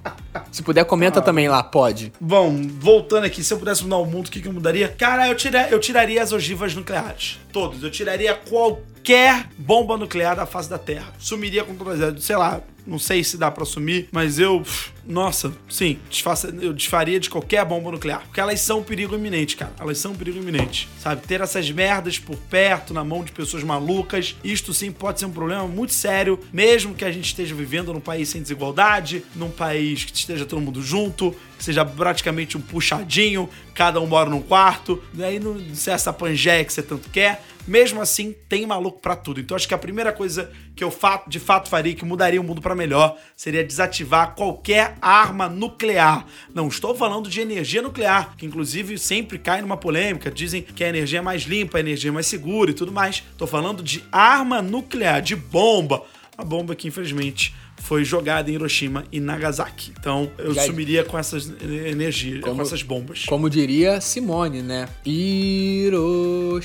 Se 0.56 0.62
puder, 0.62 0.86
comenta 0.86 1.20
também 1.20 1.50
lá, 1.50 1.62
pode. 1.62 2.10
Bom, 2.18 2.66
voltando 2.80 3.24
aqui, 3.24 3.44
se 3.44 3.52
eu 3.52 3.58
pudesse 3.58 3.82
mudar 3.82 3.98
o 3.98 4.06
mundo, 4.06 4.28
o 4.28 4.30
que, 4.30 4.40
que 4.40 4.48
eu 4.48 4.52
mudaria? 4.54 4.88
Cara, 4.88 5.28
eu, 5.28 5.34
tira, 5.34 5.68
eu 5.68 5.78
tiraria 5.78 6.22
as 6.22 6.32
ogivas 6.32 6.74
nucleares. 6.74 7.38
Todos. 7.52 7.82
Eu 7.82 7.90
tiraria 7.90 8.32
qualquer 8.34 9.50
bomba 9.58 9.98
nuclear 9.98 10.34
da 10.34 10.46
face 10.46 10.70
da 10.70 10.78
Terra. 10.78 11.12
Sumiria 11.18 11.62
com 11.62 11.74
todas 11.74 12.00
elas. 12.00 12.24
Sei 12.24 12.36
lá, 12.36 12.62
não 12.86 12.98
sei 12.98 13.22
se 13.22 13.36
dá 13.36 13.50
pra 13.50 13.66
sumir, 13.66 14.08
mas 14.10 14.38
eu. 14.38 14.60
pff, 14.62 14.95
Nossa, 15.06 15.52
sim, 15.68 15.98
desfaça, 16.10 16.48
eu 16.60 16.72
desfaria 16.72 17.20
de 17.20 17.30
qualquer 17.30 17.64
bomba 17.64 17.92
nuclear. 17.92 18.22
Porque 18.22 18.40
elas 18.40 18.60
são 18.60 18.80
um 18.80 18.82
perigo 18.82 19.14
iminente, 19.14 19.56
cara. 19.56 19.72
Elas 19.78 19.98
são 19.98 20.12
um 20.12 20.14
perigo 20.14 20.38
iminente. 20.38 20.88
Sabe? 20.98 21.22
Ter 21.26 21.40
essas 21.40 21.70
merdas 21.70 22.18
por 22.18 22.36
perto, 22.36 22.92
na 22.92 23.04
mão 23.04 23.22
de 23.22 23.30
pessoas 23.30 23.62
malucas, 23.62 24.36
isto 24.42 24.74
sim 24.74 24.90
pode 24.90 25.20
ser 25.20 25.26
um 25.26 25.30
problema 25.30 25.66
muito 25.66 25.94
sério, 25.94 26.38
mesmo 26.52 26.94
que 26.94 27.04
a 27.04 27.12
gente 27.12 27.26
esteja 27.26 27.54
vivendo 27.54 27.92
num 27.92 28.00
país 28.00 28.28
sem 28.28 28.42
desigualdade, 28.42 29.24
num 29.34 29.50
país 29.50 30.04
que 30.04 30.16
esteja 30.16 30.44
todo 30.44 30.60
mundo 30.60 30.82
junto, 30.82 31.34
que 31.56 31.64
seja 31.64 31.84
praticamente 31.84 32.56
um 32.56 32.60
puxadinho, 32.60 33.48
cada 33.74 34.00
um 34.00 34.06
mora 34.06 34.28
num 34.28 34.42
quarto, 34.42 35.02
daí 35.12 35.38
não 35.38 35.58
ser 35.74 35.92
essa 35.92 36.12
pangeia 36.12 36.64
que 36.64 36.72
você 36.72 36.82
tanto 36.82 37.08
quer. 37.10 37.42
Mesmo 37.66 38.00
assim, 38.00 38.34
tem 38.48 38.64
maluco 38.64 39.00
pra 39.00 39.16
tudo. 39.16 39.40
Então 39.40 39.56
acho 39.56 39.66
que 39.66 39.74
a 39.74 39.78
primeira 39.78 40.12
coisa 40.12 40.52
que 40.76 40.84
eu 40.84 40.92
de 41.26 41.40
fato 41.40 41.68
faria, 41.68 41.94
que 41.94 42.04
mudaria 42.04 42.40
o 42.40 42.44
mundo 42.44 42.60
pra 42.60 42.76
melhor, 42.76 43.16
seria 43.34 43.64
desativar 43.64 44.34
qualquer 44.36 44.95
arma 45.00 45.48
nuclear. 45.48 46.26
Não 46.54 46.68
estou 46.68 46.94
falando 46.94 47.28
de 47.28 47.40
energia 47.40 47.82
nuclear, 47.82 48.34
que 48.36 48.46
inclusive 48.46 48.98
sempre 48.98 49.38
cai 49.38 49.60
numa 49.60 49.76
polêmica. 49.76 50.30
Dizem 50.30 50.62
que 50.62 50.84
a 50.84 50.88
energia 50.88 51.18
é 51.18 51.22
mais 51.22 51.42
limpa, 51.42 51.78
a 51.78 51.80
energia 51.80 52.10
é 52.10 52.12
mais 52.12 52.26
segura 52.26 52.70
e 52.70 52.74
tudo 52.74 52.92
mais. 52.92 53.22
Estou 53.32 53.46
falando 53.46 53.82
de 53.82 54.04
arma 54.10 54.62
nuclear, 54.62 55.20
de 55.20 55.36
bomba. 55.36 56.02
A 56.36 56.44
bomba 56.44 56.74
que 56.74 56.88
infelizmente 56.88 57.54
foi 57.86 58.04
jogada 58.04 58.50
em 58.50 58.54
Hiroshima 58.54 59.04
e 59.12 59.20
Nagasaki. 59.20 59.92
Então 59.98 60.28
eu 60.38 60.52
Já- 60.52 60.62
sumiria 60.62 61.04
com 61.04 61.16
essas 61.16 61.48
energias, 61.62 62.40
com 62.40 62.50
Como- 62.50 62.62
essas 62.62 62.82
bombas. 62.82 63.24
Como 63.26 63.48
diria 63.48 64.00
Simone, 64.00 64.60
né? 64.60 64.88
Hiroshima. 65.04 66.62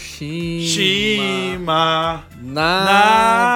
Shima. 0.68 2.24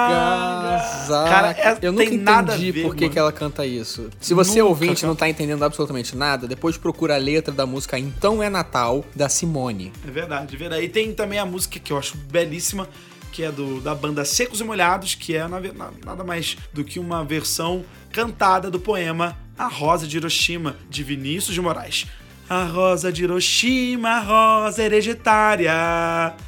Nagasaki. 0.06 1.28
Cara, 1.30 1.50
é- 1.52 1.78
eu 1.82 1.92
nunca 1.92 2.04
entendi 2.04 2.70
ver, 2.70 2.82
por 2.84 2.94
que, 2.94 3.08
que 3.08 3.18
ela 3.18 3.32
canta 3.32 3.66
isso. 3.66 4.08
Se 4.20 4.32
você 4.32 4.60
Nunca, 4.60 4.68
ouvinte 4.70 5.00
cara. 5.00 5.08
não 5.08 5.16
tá 5.16 5.28
entendendo 5.28 5.64
absolutamente 5.64 6.16
nada, 6.16 6.46
depois 6.46 6.76
procura 6.76 7.16
a 7.16 7.18
letra 7.18 7.52
da 7.52 7.66
música 7.66 7.98
Então 7.98 8.40
é 8.42 8.48
Natal, 8.48 9.04
da 9.14 9.28
Simone. 9.28 9.92
É 10.06 10.10
verdade, 10.10 10.54
é 10.54 10.58
verdade. 10.58 10.84
E 10.84 10.88
tem 10.88 11.12
também 11.12 11.38
a 11.40 11.44
música 11.46 11.80
que 11.80 11.92
eu 11.92 11.98
acho 11.98 12.16
belíssima, 12.16 12.88
que 13.32 13.42
é 13.42 13.50
do, 13.52 13.80
da 13.80 13.94
banda 13.94 14.24
Secos 14.24 14.60
e 14.60 14.64
Molhados, 14.64 15.14
que 15.14 15.36
é 15.36 15.46
nada 15.46 16.24
mais 16.24 16.56
do 16.72 16.84
que 16.84 16.98
uma 16.98 17.24
versão 17.24 17.84
cantada 18.12 18.70
do 18.70 18.80
poema 18.80 19.36
A 19.58 19.66
Rosa 19.68 20.06
de 20.06 20.16
Hiroshima, 20.16 20.76
de 20.88 21.02
Vinícius 21.02 21.54
de 21.54 21.60
Moraes. 21.60 22.06
A 22.48 22.62
rosa 22.62 23.10
de 23.10 23.24
Hiroshima, 23.24 24.08
a 24.08 24.20
rosa 24.20 24.80
hereditária. 24.80 25.72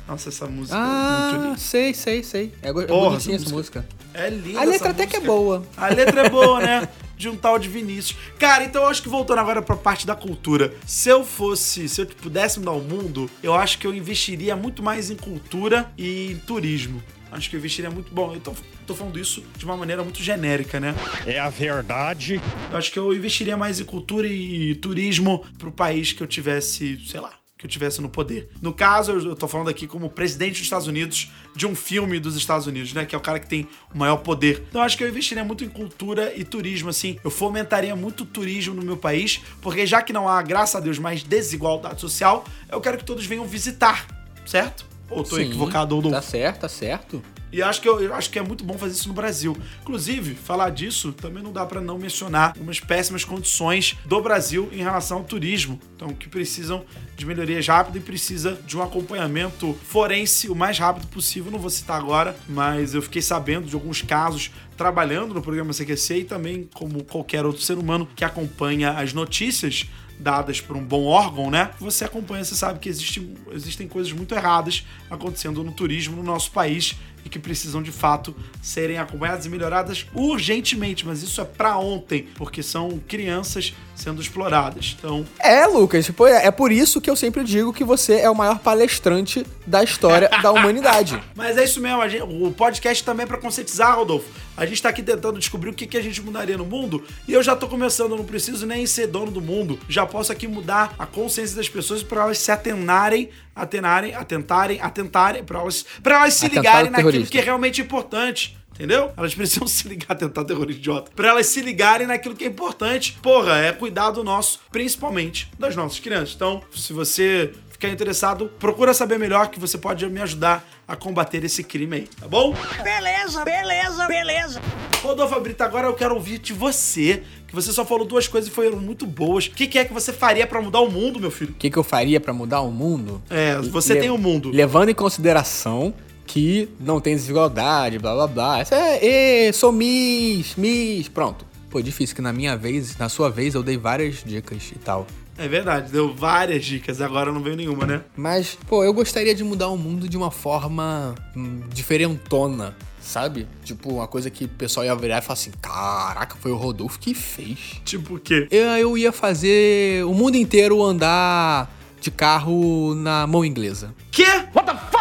Nossa, 0.07 0.29
essa 0.29 0.47
música 0.47 0.77
é 0.77 0.81
muito 0.81 0.93
Ah, 0.95 1.31
linda. 1.43 1.59
sei, 1.59 1.93
sei, 1.93 2.23
sei. 2.23 2.53
É, 2.63 2.69
é 2.69 2.73
Porra, 2.73 3.11
bonitinha 3.11 3.35
essa 3.37 3.51
música. 3.51 3.85
É 4.15 4.31
linda 4.31 4.61
A 4.61 4.65
letra 4.65 4.91
até 4.91 5.07
que 5.07 5.17
é 5.17 5.19
música. 5.19 5.35
boa. 5.35 5.63
A 5.77 5.89
letra 5.89 6.27
é 6.27 6.31
boa, 6.31 6.61
né? 6.61 6.89
De 7.19 7.29
um 7.29 7.37
tal 7.37 7.59
de 7.59 7.69
Vinícius. 7.69 8.19
Cara, 8.39 8.65
então 8.65 8.83
eu 8.83 8.89
acho 8.89 9.03
que 9.03 9.09
voltando 9.09 9.41
agora 9.41 9.61
pra 9.61 9.77
parte 9.77 10.07
da 10.07 10.15
cultura. 10.15 10.73
Se 10.87 11.09
eu 11.09 11.25
fosse, 11.25 11.89
se 11.89 12.01
eu 12.01 12.07
pudesse 12.07 12.59
mudar 12.59 12.73
o 12.73 12.81
mundo, 12.81 13.29
eu 13.43 13.55
acho 13.55 13.79
que 13.79 13.87
eu 13.87 13.95
investiria 13.95 14.55
muito 14.55 14.83
mais 14.83 15.11
em 15.11 15.17
cultura 15.17 15.93
e 15.99 16.33
em 16.33 16.37
turismo. 16.39 17.03
Acho 17.31 17.51
que 17.51 17.57
eu 17.57 17.59
investiria 17.59 17.91
muito. 17.91 18.13
Bom, 18.13 18.35
eu 18.35 18.41
tô, 18.41 18.55
tô 18.87 18.95
falando 18.95 19.19
isso 19.19 19.45
de 19.57 19.65
uma 19.65 19.77
maneira 19.77 20.03
muito 20.03 20.23
genérica, 20.23 20.81
né? 20.81 20.95
É 21.27 21.39
a 21.39 21.51
verdade. 21.51 22.41
Eu 22.71 22.79
acho 22.79 22.91
que 22.91 22.99
eu 22.99 23.13
investiria 23.13 23.57
mais 23.57 23.81
em 23.81 23.85
cultura 23.85 24.27
e 24.27 24.75
turismo 24.77 25.45
pro 25.59 25.71
país 25.71 26.13
que 26.13 26.23
eu 26.23 26.27
tivesse, 26.27 26.99
sei 27.07 27.21
lá, 27.21 27.33
que 27.59 27.67
eu 27.67 27.69
tivesse 27.69 28.01
no 28.01 28.09
poder. 28.09 28.49
No 28.63 28.73
caso, 28.73 29.13
eu 29.13 29.35
tô 29.35 29.49
falando 29.49 29.69
aqui 29.69 29.89
como 29.89 30.09
presidente 30.09 30.53
dos 30.53 30.63
Estados 30.63 30.87
Unidos 30.87 31.33
de 31.57 31.67
um 31.67 31.75
filme 31.75 32.21
dos 32.21 32.37
Estados 32.37 32.69
Unidos, 32.69 32.93
né? 32.93 33.05
Que 33.05 33.17
é 33.17 33.19
o 33.19 33.21
cara 33.21 33.41
que 33.41 33.49
tem 33.49 33.67
o 33.93 33.99
maior 33.99 34.19
poder. 34.19 34.65
Então, 34.69 34.81
eu 34.81 34.85
acho 34.85 34.97
que 34.97 35.03
eu 35.03 35.09
investiria 35.09 35.43
muito 35.43 35.65
em 35.65 35.69
cultura 35.69 36.33
e 36.37 36.45
turismo, 36.45 36.89
assim. 36.89 37.19
Eu 37.25 37.33
fomentaria 37.33 37.97
muito 37.97 38.23
o 38.23 38.27
turismo 38.27 38.75
no 38.75 38.83
meu 38.83 38.97
país, 38.97 39.41
porque 39.61 39.85
já 39.85 40.01
que 40.01 40.13
não 40.13 40.29
há, 40.29 40.41
graças 40.41 40.77
a 40.77 40.81
Deus, 40.81 41.01
mais 41.01 41.25
desigualdade 41.25 42.01
social, 42.01 42.45
eu 42.71 42.81
quero 42.81 42.97
que 42.97 43.05
todos 43.05 43.27
venham 43.27 43.45
visitar, 43.45 44.07
certo? 44.47 44.87
Ou 45.11 45.25
tô 45.25 45.37
Sim, 45.37 45.43
equivocado 45.43 45.97
ou 45.97 46.03
não? 46.03 46.11
Tá 46.13 46.23
certo, 46.23 46.61
tá 46.61 46.69
certo. 46.69 47.21
E 47.53 47.63
acho 47.63 47.81
que 47.81 47.89
eu, 47.89 48.15
acho 48.15 48.31
que 48.31 48.39
é 48.39 48.43
muito 48.43 48.65
bom 48.65 48.77
fazer 48.77 48.95
isso 48.95 49.09
no 49.09 49.15
Brasil. 49.15 49.57
Inclusive, 49.83 50.35
falar 50.35 50.71
disso 50.71 51.13
também 51.13 51.43
não 51.43 51.53
dá 51.53 51.65
pra 51.65 51.81
não 51.81 51.99
mencionar 51.99 52.55
umas 52.59 52.81
péssimas 52.81 53.25
condições 53.25 53.97
do 54.05 54.21
Brasil 54.21 54.69
em 54.73 54.83
relação 54.83 55.19
ao 55.19 55.25
turismo. 55.25 55.81
Então, 55.97 56.09
que 56.09 56.29
precisam 56.29 56.85
de 57.17 57.27
melhorias 57.27 57.67
rápidas 57.67 58.03
e 58.03 58.05
precisa 58.05 58.59
de 58.67 58.77
um 58.77 58.83
acompanhamento 58.83 59.77
forense 59.85 60.49
o 60.49 60.55
mais 60.55 60.79
rápido 60.79 61.07
possível. 61.09 61.51
Não 61.51 61.59
vou 61.59 61.71
citar 61.71 61.99
agora, 61.99 62.37
mas 62.49 62.95
eu 62.95 63.03
fiquei 63.03 63.23
sabendo 63.23 63.67
de 63.67 63.75
alguns 63.75 64.03
casos 64.03 64.51
trabalhando 64.77 65.35
no 65.35 65.43
programa 65.43 65.73
CQC 65.73 66.19
e 66.19 66.25
também 66.25 66.69
como 66.73 67.03
qualquer 67.03 67.45
outro 67.45 67.63
ser 67.63 67.77
humano 67.77 68.09
que 68.15 68.25
acompanha 68.25 68.93
as 68.93 69.13
notícias 69.13 69.89
dadas 70.19 70.61
por 70.61 70.77
um 70.77 70.85
bom 70.85 71.05
órgão, 71.05 71.51
né? 71.51 71.71
Você 71.79 72.05
acompanha, 72.05 72.45
você 72.45 72.55
sabe 72.55 72.79
que 72.79 72.89
existe, 72.89 73.35
existem 73.53 73.87
coisas 73.87 74.13
muito 74.13 74.35
erradas 74.35 74.85
acontecendo 75.11 75.63
no 75.63 75.73
turismo 75.73 76.17
no 76.17 76.23
nosso 76.23 76.51
país 76.51 76.97
e 77.25 77.29
que 77.29 77.39
precisam 77.39 77.83
de 77.83 77.93
fato 77.93 78.35
serem 78.63 78.99
acompanhadas 78.99 79.47
e 79.47 79.49
melhoradas 79.49 80.07
urgentemente, 80.15 81.07
mas 81.07 81.23
isso 81.23 81.41
é 81.41 81.45
pra 81.45 81.77
ontem, 81.79 82.29
porque 82.37 82.63
são 82.63 83.01
crianças 83.07 83.75
sendo 83.95 84.21
exploradas. 84.23 84.97
Então, 84.99 85.27
É, 85.41 85.67
Lucas, 85.67 86.05
tipo, 86.07 86.27
é 86.27 86.47
é 86.47 86.51
por 86.53 86.71
isso 86.71 87.01
que 87.01 87.11
eu 87.11 87.17
sempre 87.17 87.43
digo 87.45 87.73
que 87.73 87.83
você 87.85 88.21
é 88.21 88.31
o 88.31 88.35
maior 88.35 88.61
palestrante 88.61 89.45
da 89.67 89.83
história 89.83 90.29
da 90.43 90.53
humanidade. 90.53 91.21
Mas 91.35 91.57
é 91.59 91.65
isso 91.65 91.81
mesmo, 91.81 92.09
gente- 92.09 92.23
o 92.23 92.51
podcast 92.53 93.03
também 93.05 93.25
é 93.25 93.27
pra 93.27 93.39
conscientizar, 93.39 93.97
Rodolfo. 93.97 94.29
A 94.57 94.67
gente 94.67 94.83
tá 94.83 94.89
aqui 94.89 95.03
tentando 95.03 95.39
descobrir 95.39 95.71
o 95.71 95.73
que, 95.75 95.87
que 95.87 95.97
a 95.97 96.03
gente 96.03 96.21
mudaria 96.21 96.57
no 96.59 96.65
mundo 96.65 97.05
e 97.29 97.33
eu 97.33 97.43
já 97.43 97.55
tô 97.55 97.69
começando, 97.69 98.17
não 98.17 98.25
preciso 98.25 98.67
nem 98.67 98.87
ser 98.87 99.07
dono 99.07 99.31
do 99.31 99.41
mundo. 99.41 99.79
Já 99.89 100.05
posso 100.07 100.33
aqui 100.33 100.49
mudar 100.49 100.95
a 100.99 101.07
consciência 101.07 101.57
das 101.57 101.69
pessoas 101.69 102.03
pra 102.03 102.23
elas 102.23 102.39
se 102.39 102.51
atenarem, 102.51 103.31
atenarem, 103.55 104.15
atentarem, 104.15 104.81
atentarem, 104.81 105.45
pra 105.45 105.61
elas, 105.61 105.85
pra 106.03 106.17
elas 106.21 106.35
se 106.35 106.47
Atentado 106.47 106.65
ligarem 106.65 106.91
naquilo 106.91 107.08
terrorista. 107.13 107.33
que 107.33 107.39
é 107.39 107.43
realmente 107.45 107.81
importante. 107.81 108.57
Entendeu? 108.75 109.11
Elas 109.17 109.35
precisam 109.35 109.67
se 109.69 109.89
ligar, 109.89 110.15
tentar 110.15 110.45
terrorista 110.45 110.79
idiota. 110.81 111.11
Pra 111.17 111.31
elas 111.31 111.47
se 111.47 111.61
ligarem 111.61 112.07
naquilo 112.07 112.37
que 112.37 112.45
é 112.45 112.47
importante. 112.47 113.19
Porra, 113.21 113.59
é 113.59 113.73
cuidado 113.73 114.23
nosso, 114.23 114.61
principalmente 114.71 115.51
das 115.59 115.75
nossas 115.75 115.99
crianças. 115.99 116.35
Então, 116.37 116.63
se 116.73 116.93
você 116.93 117.51
ficar 117.71 117.89
interessado, 117.89 118.49
procura 118.59 118.95
saber 118.95 119.19
melhor 119.19 119.49
que 119.49 119.59
você 119.59 119.77
pode 119.77 120.07
me 120.09 120.21
ajudar 120.21 120.65
a 120.87 120.95
combater 120.95 121.43
esse 121.45 121.65
crime 121.65 121.97
aí, 121.97 122.09
tá 122.21 122.29
bom? 122.29 122.55
Beleza, 122.85 123.45
beleza, 123.45 124.07
beleza. 124.07 124.63
Rodolfo 125.03 125.41
Brito, 125.41 125.63
agora 125.63 125.87
eu 125.89 125.95
quero 125.95 126.15
ouvir 126.15 126.39
de 126.39 126.53
você, 126.53 127.23
que 127.49 127.55
você 127.55 127.73
só 127.73 127.85
falou 127.85 128.05
duas 128.07 128.27
coisas 128.29 128.49
e 128.49 128.53
foram 128.53 128.79
muito 128.79 129.07
boas. 129.07 129.47
O 129.47 129.51
que, 129.51 129.67
que 129.67 129.79
é 129.79 129.85
que 129.85 129.93
você 129.93 130.13
faria 130.13 130.47
pra 130.47 130.61
mudar 130.63 130.81
o 130.81 130.91
mundo, 130.91 131.19
meu 131.21 131.31
filho? 131.33 131.51
O 131.51 131.55
que, 131.55 131.69
que 131.71 131.77
eu 131.77 131.85
faria 131.85 132.19
pra 132.21 132.33
mudar 132.33 132.61
o 132.61 132.71
mundo? 132.71 133.21
É, 133.29 133.57
você 133.59 133.95
Le- 133.95 134.01
tem 134.01 134.11
o 134.11 134.19
mundo. 134.19 134.51
Levando 134.51 134.89
em 134.89 134.95
consideração 134.95 135.93
que 136.29 136.69
não 136.79 137.01
tem 137.01 137.17
desigualdade, 137.17 137.99
blá 137.99 138.15
blá 138.15 138.27
blá. 138.27 138.59
Essa 138.61 138.77
é, 138.77 139.51
sou 139.53 139.73
Miss, 139.73 140.55
Miss, 140.57 141.09
pronto. 141.09 141.45
Pô, 141.71 141.83
difícil 141.83 142.15
que 142.15 142.23
na 142.23 142.33
minha 142.33 142.57
vez, 142.57 142.97
na 142.97 143.09
sua 143.09 143.31
vez, 143.31 143.55
eu 143.55 143.63
dei 143.63 143.77
várias 143.77 144.23
dicas 144.25 144.71
e 144.71 144.79
tal. 144.79 145.07
É 145.37 145.47
verdade, 145.47 145.91
deu 145.91 146.15
várias 146.15 146.65
dicas, 146.65 147.01
agora 147.01 147.33
não 147.33 147.43
veio 147.43 147.57
nenhuma, 147.57 147.87
né? 147.87 148.03
Mas, 148.17 148.59
pô, 148.67 148.83
eu 148.83 148.93
gostaria 148.93 149.35
de 149.35 149.45
mudar 149.45 149.69
o 149.69 149.77
mundo 149.77 150.09
de 150.09 150.17
uma 150.17 150.31
forma 150.31 151.15
hum, 151.37 151.61
diferentona, 151.73 152.75
sabe? 153.01 153.47
Tipo, 153.65 153.95
uma 153.95 154.09
coisa 154.09 154.31
que 154.31 154.45
o 154.45 154.49
pessoal 154.49 154.85
ia 154.85 154.97
virar 154.97 155.19
e 155.19 155.23
falar 155.23 155.35
assim: 155.35 155.53
caraca, 155.63 156.37
foi 156.41 156.51
o 156.51 156.57
Rodolfo 156.57 156.99
que 156.99 157.15
fez. 157.15 157.81
Tipo 157.85 158.17
o 158.17 158.19
quê? 158.19 158.49
Eu, 158.51 158.67
eu 158.67 158.99
ia 158.99 159.13
fazer 159.13 160.05
o 160.05 160.13
mundo 160.13 160.37
inteiro 160.37 160.83
andar 160.83 161.78
de 162.01 162.11
carro 162.11 162.95
na 162.95 163.27
mão 163.27 163.45
inglesa. 163.45 163.95
Quê? 164.11 164.27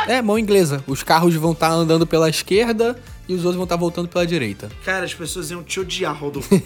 É, 0.07 0.21
mão 0.21 0.39
inglesa. 0.39 0.83
Os 0.87 1.03
carros 1.03 1.35
vão 1.35 1.51
estar 1.51 1.69
andando 1.69 2.07
pela 2.07 2.29
esquerda 2.29 2.97
e 3.27 3.33
os 3.33 3.39
outros 3.39 3.55
vão 3.55 3.63
estar 3.63 3.75
voltando 3.75 4.07
pela 4.07 4.25
direita. 4.25 4.69
Cara, 4.83 5.05
as 5.05 5.13
pessoas 5.13 5.51
iam 5.51 5.63
te 5.63 5.79
odiar, 5.79 6.15
Rodolfo. 6.15 6.49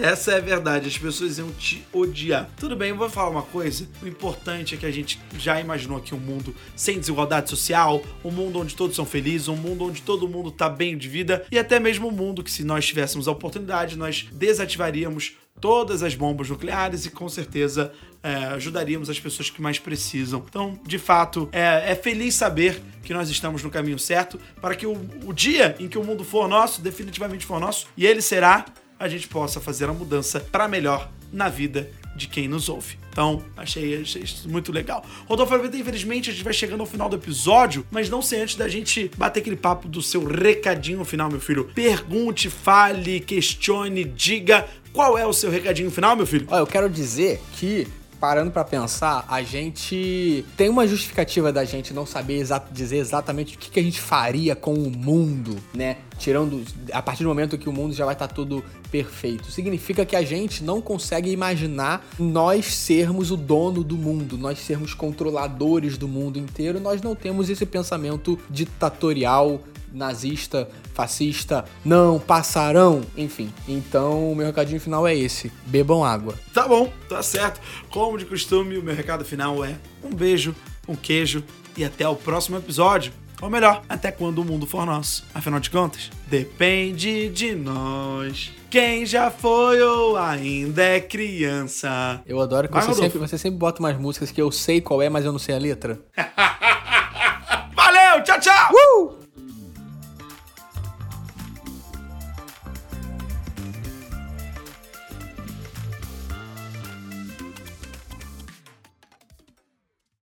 Essa 0.00 0.32
é 0.32 0.36
a 0.36 0.40
verdade, 0.40 0.86
as 0.86 0.96
pessoas 0.96 1.36
iam 1.38 1.50
te 1.50 1.84
odiar. 1.92 2.48
Tudo 2.56 2.76
bem, 2.76 2.90
eu 2.90 2.96
vou 2.96 3.10
falar 3.10 3.30
uma 3.30 3.42
coisa. 3.42 3.88
O 4.00 4.06
importante 4.06 4.74
é 4.74 4.78
que 4.78 4.86
a 4.86 4.90
gente 4.90 5.20
já 5.36 5.60
imaginou 5.60 5.98
aqui 5.98 6.14
um 6.14 6.18
mundo 6.18 6.54
sem 6.76 6.98
desigualdade 6.98 7.50
social, 7.50 8.00
um 8.24 8.30
mundo 8.30 8.60
onde 8.60 8.76
todos 8.76 8.94
são 8.94 9.04
felizes, 9.04 9.48
um 9.48 9.56
mundo 9.56 9.84
onde 9.84 10.00
todo 10.00 10.28
mundo 10.28 10.50
tá 10.50 10.68
bem 10.68 10.96
de 10.96 11.08
vida 11.08 11.44
e 11.50 11.58
até 11.58 11.80
mesmo 11.80 12.08
um 12.08 12.12
mundo 12.12 12.42
que, 12.42 12.50
se 12.50 12.62
nós 12.62 12.86
tivéssemos 12.86 13.26
a 13.26 13.32
oportunidade, 13.32 13.98
nós 13.98 14.26
desativaríamos 14.32 15.32
todas 15.60 16.02
as 16.02 16.14
bombas 16.14 16.48
nucleares 16.48 17.06
e 17.06 17.10
com 17.10 17.28
certeza 17.28 17.92
é, 18.22 18.34
ajudaríamos 18.46 19.08
as 19.08 19.18
pessoas 19.18 19.50
que 19.50 19.60
mais 19.60 19.78
precisam. 19.78 20.44
Então, 20.48 20.78
de 20.86 20.98
fato, 20.98 21.48
é, 21.52 21.92
é 21.92 21.94
feliz 21.94 22.34
saber 22.34 22.80
que 23.02 23.14
nós 23.14 23.30
estamos 23.30 23.62
no 23.62 23.70
caminho 23.70 23.98
certo 23.98 24.38
para 24.60 24.74
que 24.74 24.86
o, 24.86 24.92
o 25.24 25.32
dia 25.32 25.76
em 25.78 25.88
que 25.88 25.98
o 25.98 26.04
mundo 26.04 26.24
for 26.24 26.48
nosso, 26.48 26.80
definitivamente 26.82 27.46
for 27.46 27.60
nosso, 27.60 27.86
e 27.96 28.06
ele 28.06 28.22
será, 28.22 28.66
a 28.98 29.08
gente 29.08 29.28
possa 29.28 29.60
fazer 29.60 29.88
a 29.88 29.92
mudança 29.92 30.40
para 30.40 30.68
melhor 30.68 31.10
na 31.32 31.48
vida 31.48 31.90
de 32.20 32.28
quem 32.28 32.46
nos 32.46 32.68
ouve. 32.68 32.98
Então, 33.10 33.42
achei, 33.56 34.02
achei 34.02 34.22
isso 34.22 34.48
muito 34.48 34.70
legal. 34.70 35.04
Rodolfo 35.26 35.54
infelizmente, 35.74 36.30
a 36.30 36.32
gente 36.32 36.44
vai 36.44 36.52
chegando 36.52 36.80
ao 36.80 36.86
final 36.86 37.08
do 37.08 37.16
episódio, 37.16 37.84
mas 37.90 38.10
não 38.10 38.20
sei 38.20 38.42
antes 38.42 38.54
da 38.54 38.68
gente 38.68 39.10
bater 39.16 39.40
aquele 39.40 39.56
papo 39.56 39.88
do 39.88 40.02
seu 40.02 40.24
recadinho 40.24 41.04
final, 41.04 41.30
meu 41.30 41.40
filho. 41.40 41.70
Pergunte, 41.74 42.50
fale, 42.50 43.20
questione, 43.20 44.04
diga 44.04 44.68
qual 44.92 45.16
é 45.16 45.26
o 45.26 45.32
seu 45.32 45.50
recadinho 45.50 45.90
final, 45.90 46.14
meu 46.14 46.26
filho. 46.26 46.46
Olha, 46.50 46.60
eu 46.60 46.66
quero 46.66 46.90
dizer 46.90 47.40
que, 47.54 47.88
parando 48.20 48.50
pra 48.50 48.62
pensar, 48.62 49.24
a 49.26 49.42
gente 49.42 50.44
tem 50.56 50.68
uma 50.68 50.86
justificativa 50.86 51.50
da 51.50 51.64
gente 51.64 51.94
não 51.94 52.04
saber 52.04 52.36
exa 52.36 52.62
dizer 52.70 52.98
exatamente 52.98 53.56
o 53.56 53.58
que, 53.58 53.70
que 53.70 53.80
a 53.80 53.82
gente 53.82 54.00
faria 54.00 54.54
com 54.54 54.74
o 54.74 54.90
mundo, 54.90 55.56
né? 55.74 55.96
Tirando 56.18 56.62
a 56.92 57.00
partir 57.00 57.22
do 57.22 57.30
momento 57.30 57.56
que 57.56 57.68
o 57.68 57.72
mundo 57.72 57.94
já 57.94 58.04
vai 58.04 58.14
estar 58.14 58.28
tudo 58.28 58.62
perfeito. 58.90 59.50
Significa 59.50 60.04
que 60.04 60.14
a 60.14 60.22
gente 60.22 60.62
não 60.62 60.82
consegue 60.82 61.30
imaginar 61.30 62.06
nós 62.18 62.66
sermos 62.66 63.30
o 63.30 63.36
dono 63.36 63.82
do 63.82 63.96
mundo, 63.96 64.36
nós 64.36 64.58
sermos 64.58 64.92
controladores 64.92 65.96
do 65.96 66.06
mundo 66.06 66.38
inteiro. 66.38 66.78
Nós 66.78 67.00
não 67.00 67.14
temos 67.14 67.48
esse 67.48 67.64
pensamento 67.64 68.38
ditatorial 68.50 69.62
nazista, 69.92 70.68
fascista, 70.94 71.64
não 71.84 72.18
passarão, 72.18 73.02
enfim. 73.16 73.52
Então, 73.68 74.30
o 74.30 74.36
meu 74.36 74.46
recadinho 74.46 74.80
final 74.80 75.06
é 75.06 75.14
esse: 75.14 75.52
bebam 75.66 76.04
água. 76.04 76.34
Tá 76.52 76.66
bom, 76.66 76.92
tá 77.08 77.22
certo. 77.22 77.60
Como 77.90 78.18
de 78.18 78.24
costume, 78.24 78.78
o 78.78 78.82
meu 78.82 78.94
recado 78.94 79.24
final 79.24 79.64
é 79.64 79.76
um 80.02 80.14
beijo, 80.14 80.54
um 80.88 80.94
queijo 80.94 81.44
e 81.76 81.84
até 81.84 82.08
o 82.08 82.16
próximo 82.16 82.56
episódio. 82.56 83.12
Ou 83.40 83.48
melhor, 83.48 83.82
até 83.88 84.12
quando 84.12 84.40
o 84.40 84.44
mundo 84.44 84.66
for 84.66 84.84
nosso. 84.84 85.24
Afinal 85.34 85.60
de 85.60 85.70
contas, 85.70 86.10
depende 86.26 87.30
de 87.30 87.54
nós. 87.54 88.52
Quem 88.68 89.06
já 89.06 89.30
foi 89.30 89.80
ou 89.82 90.16
ainda 90.16 90.82
é 90.82 91.00
criança. 91.00 92.20
Eu 92.26 92.38
adoro 92.38 92.68
que 92.68 92.74
Vai, 92.74 92.82
você 92.84 92.94
sempre, 92.94 93.18
você 93.18 93.38
sempre 93.38 93.58
bota 93.58 93.80
umas 93.80 93.98
músicas 93.98 94.30
que 94.30 94.40
eu 94.40 94.52
sei 94.52 94.80
qual 94.80 95.00
é, 95.00 95.08
mas 95.08 95.24
eu 95.24 95.32
não 95.32 95.38
sei 95.38 95.54
a 95.54 95.58
letra. 95.58 95.98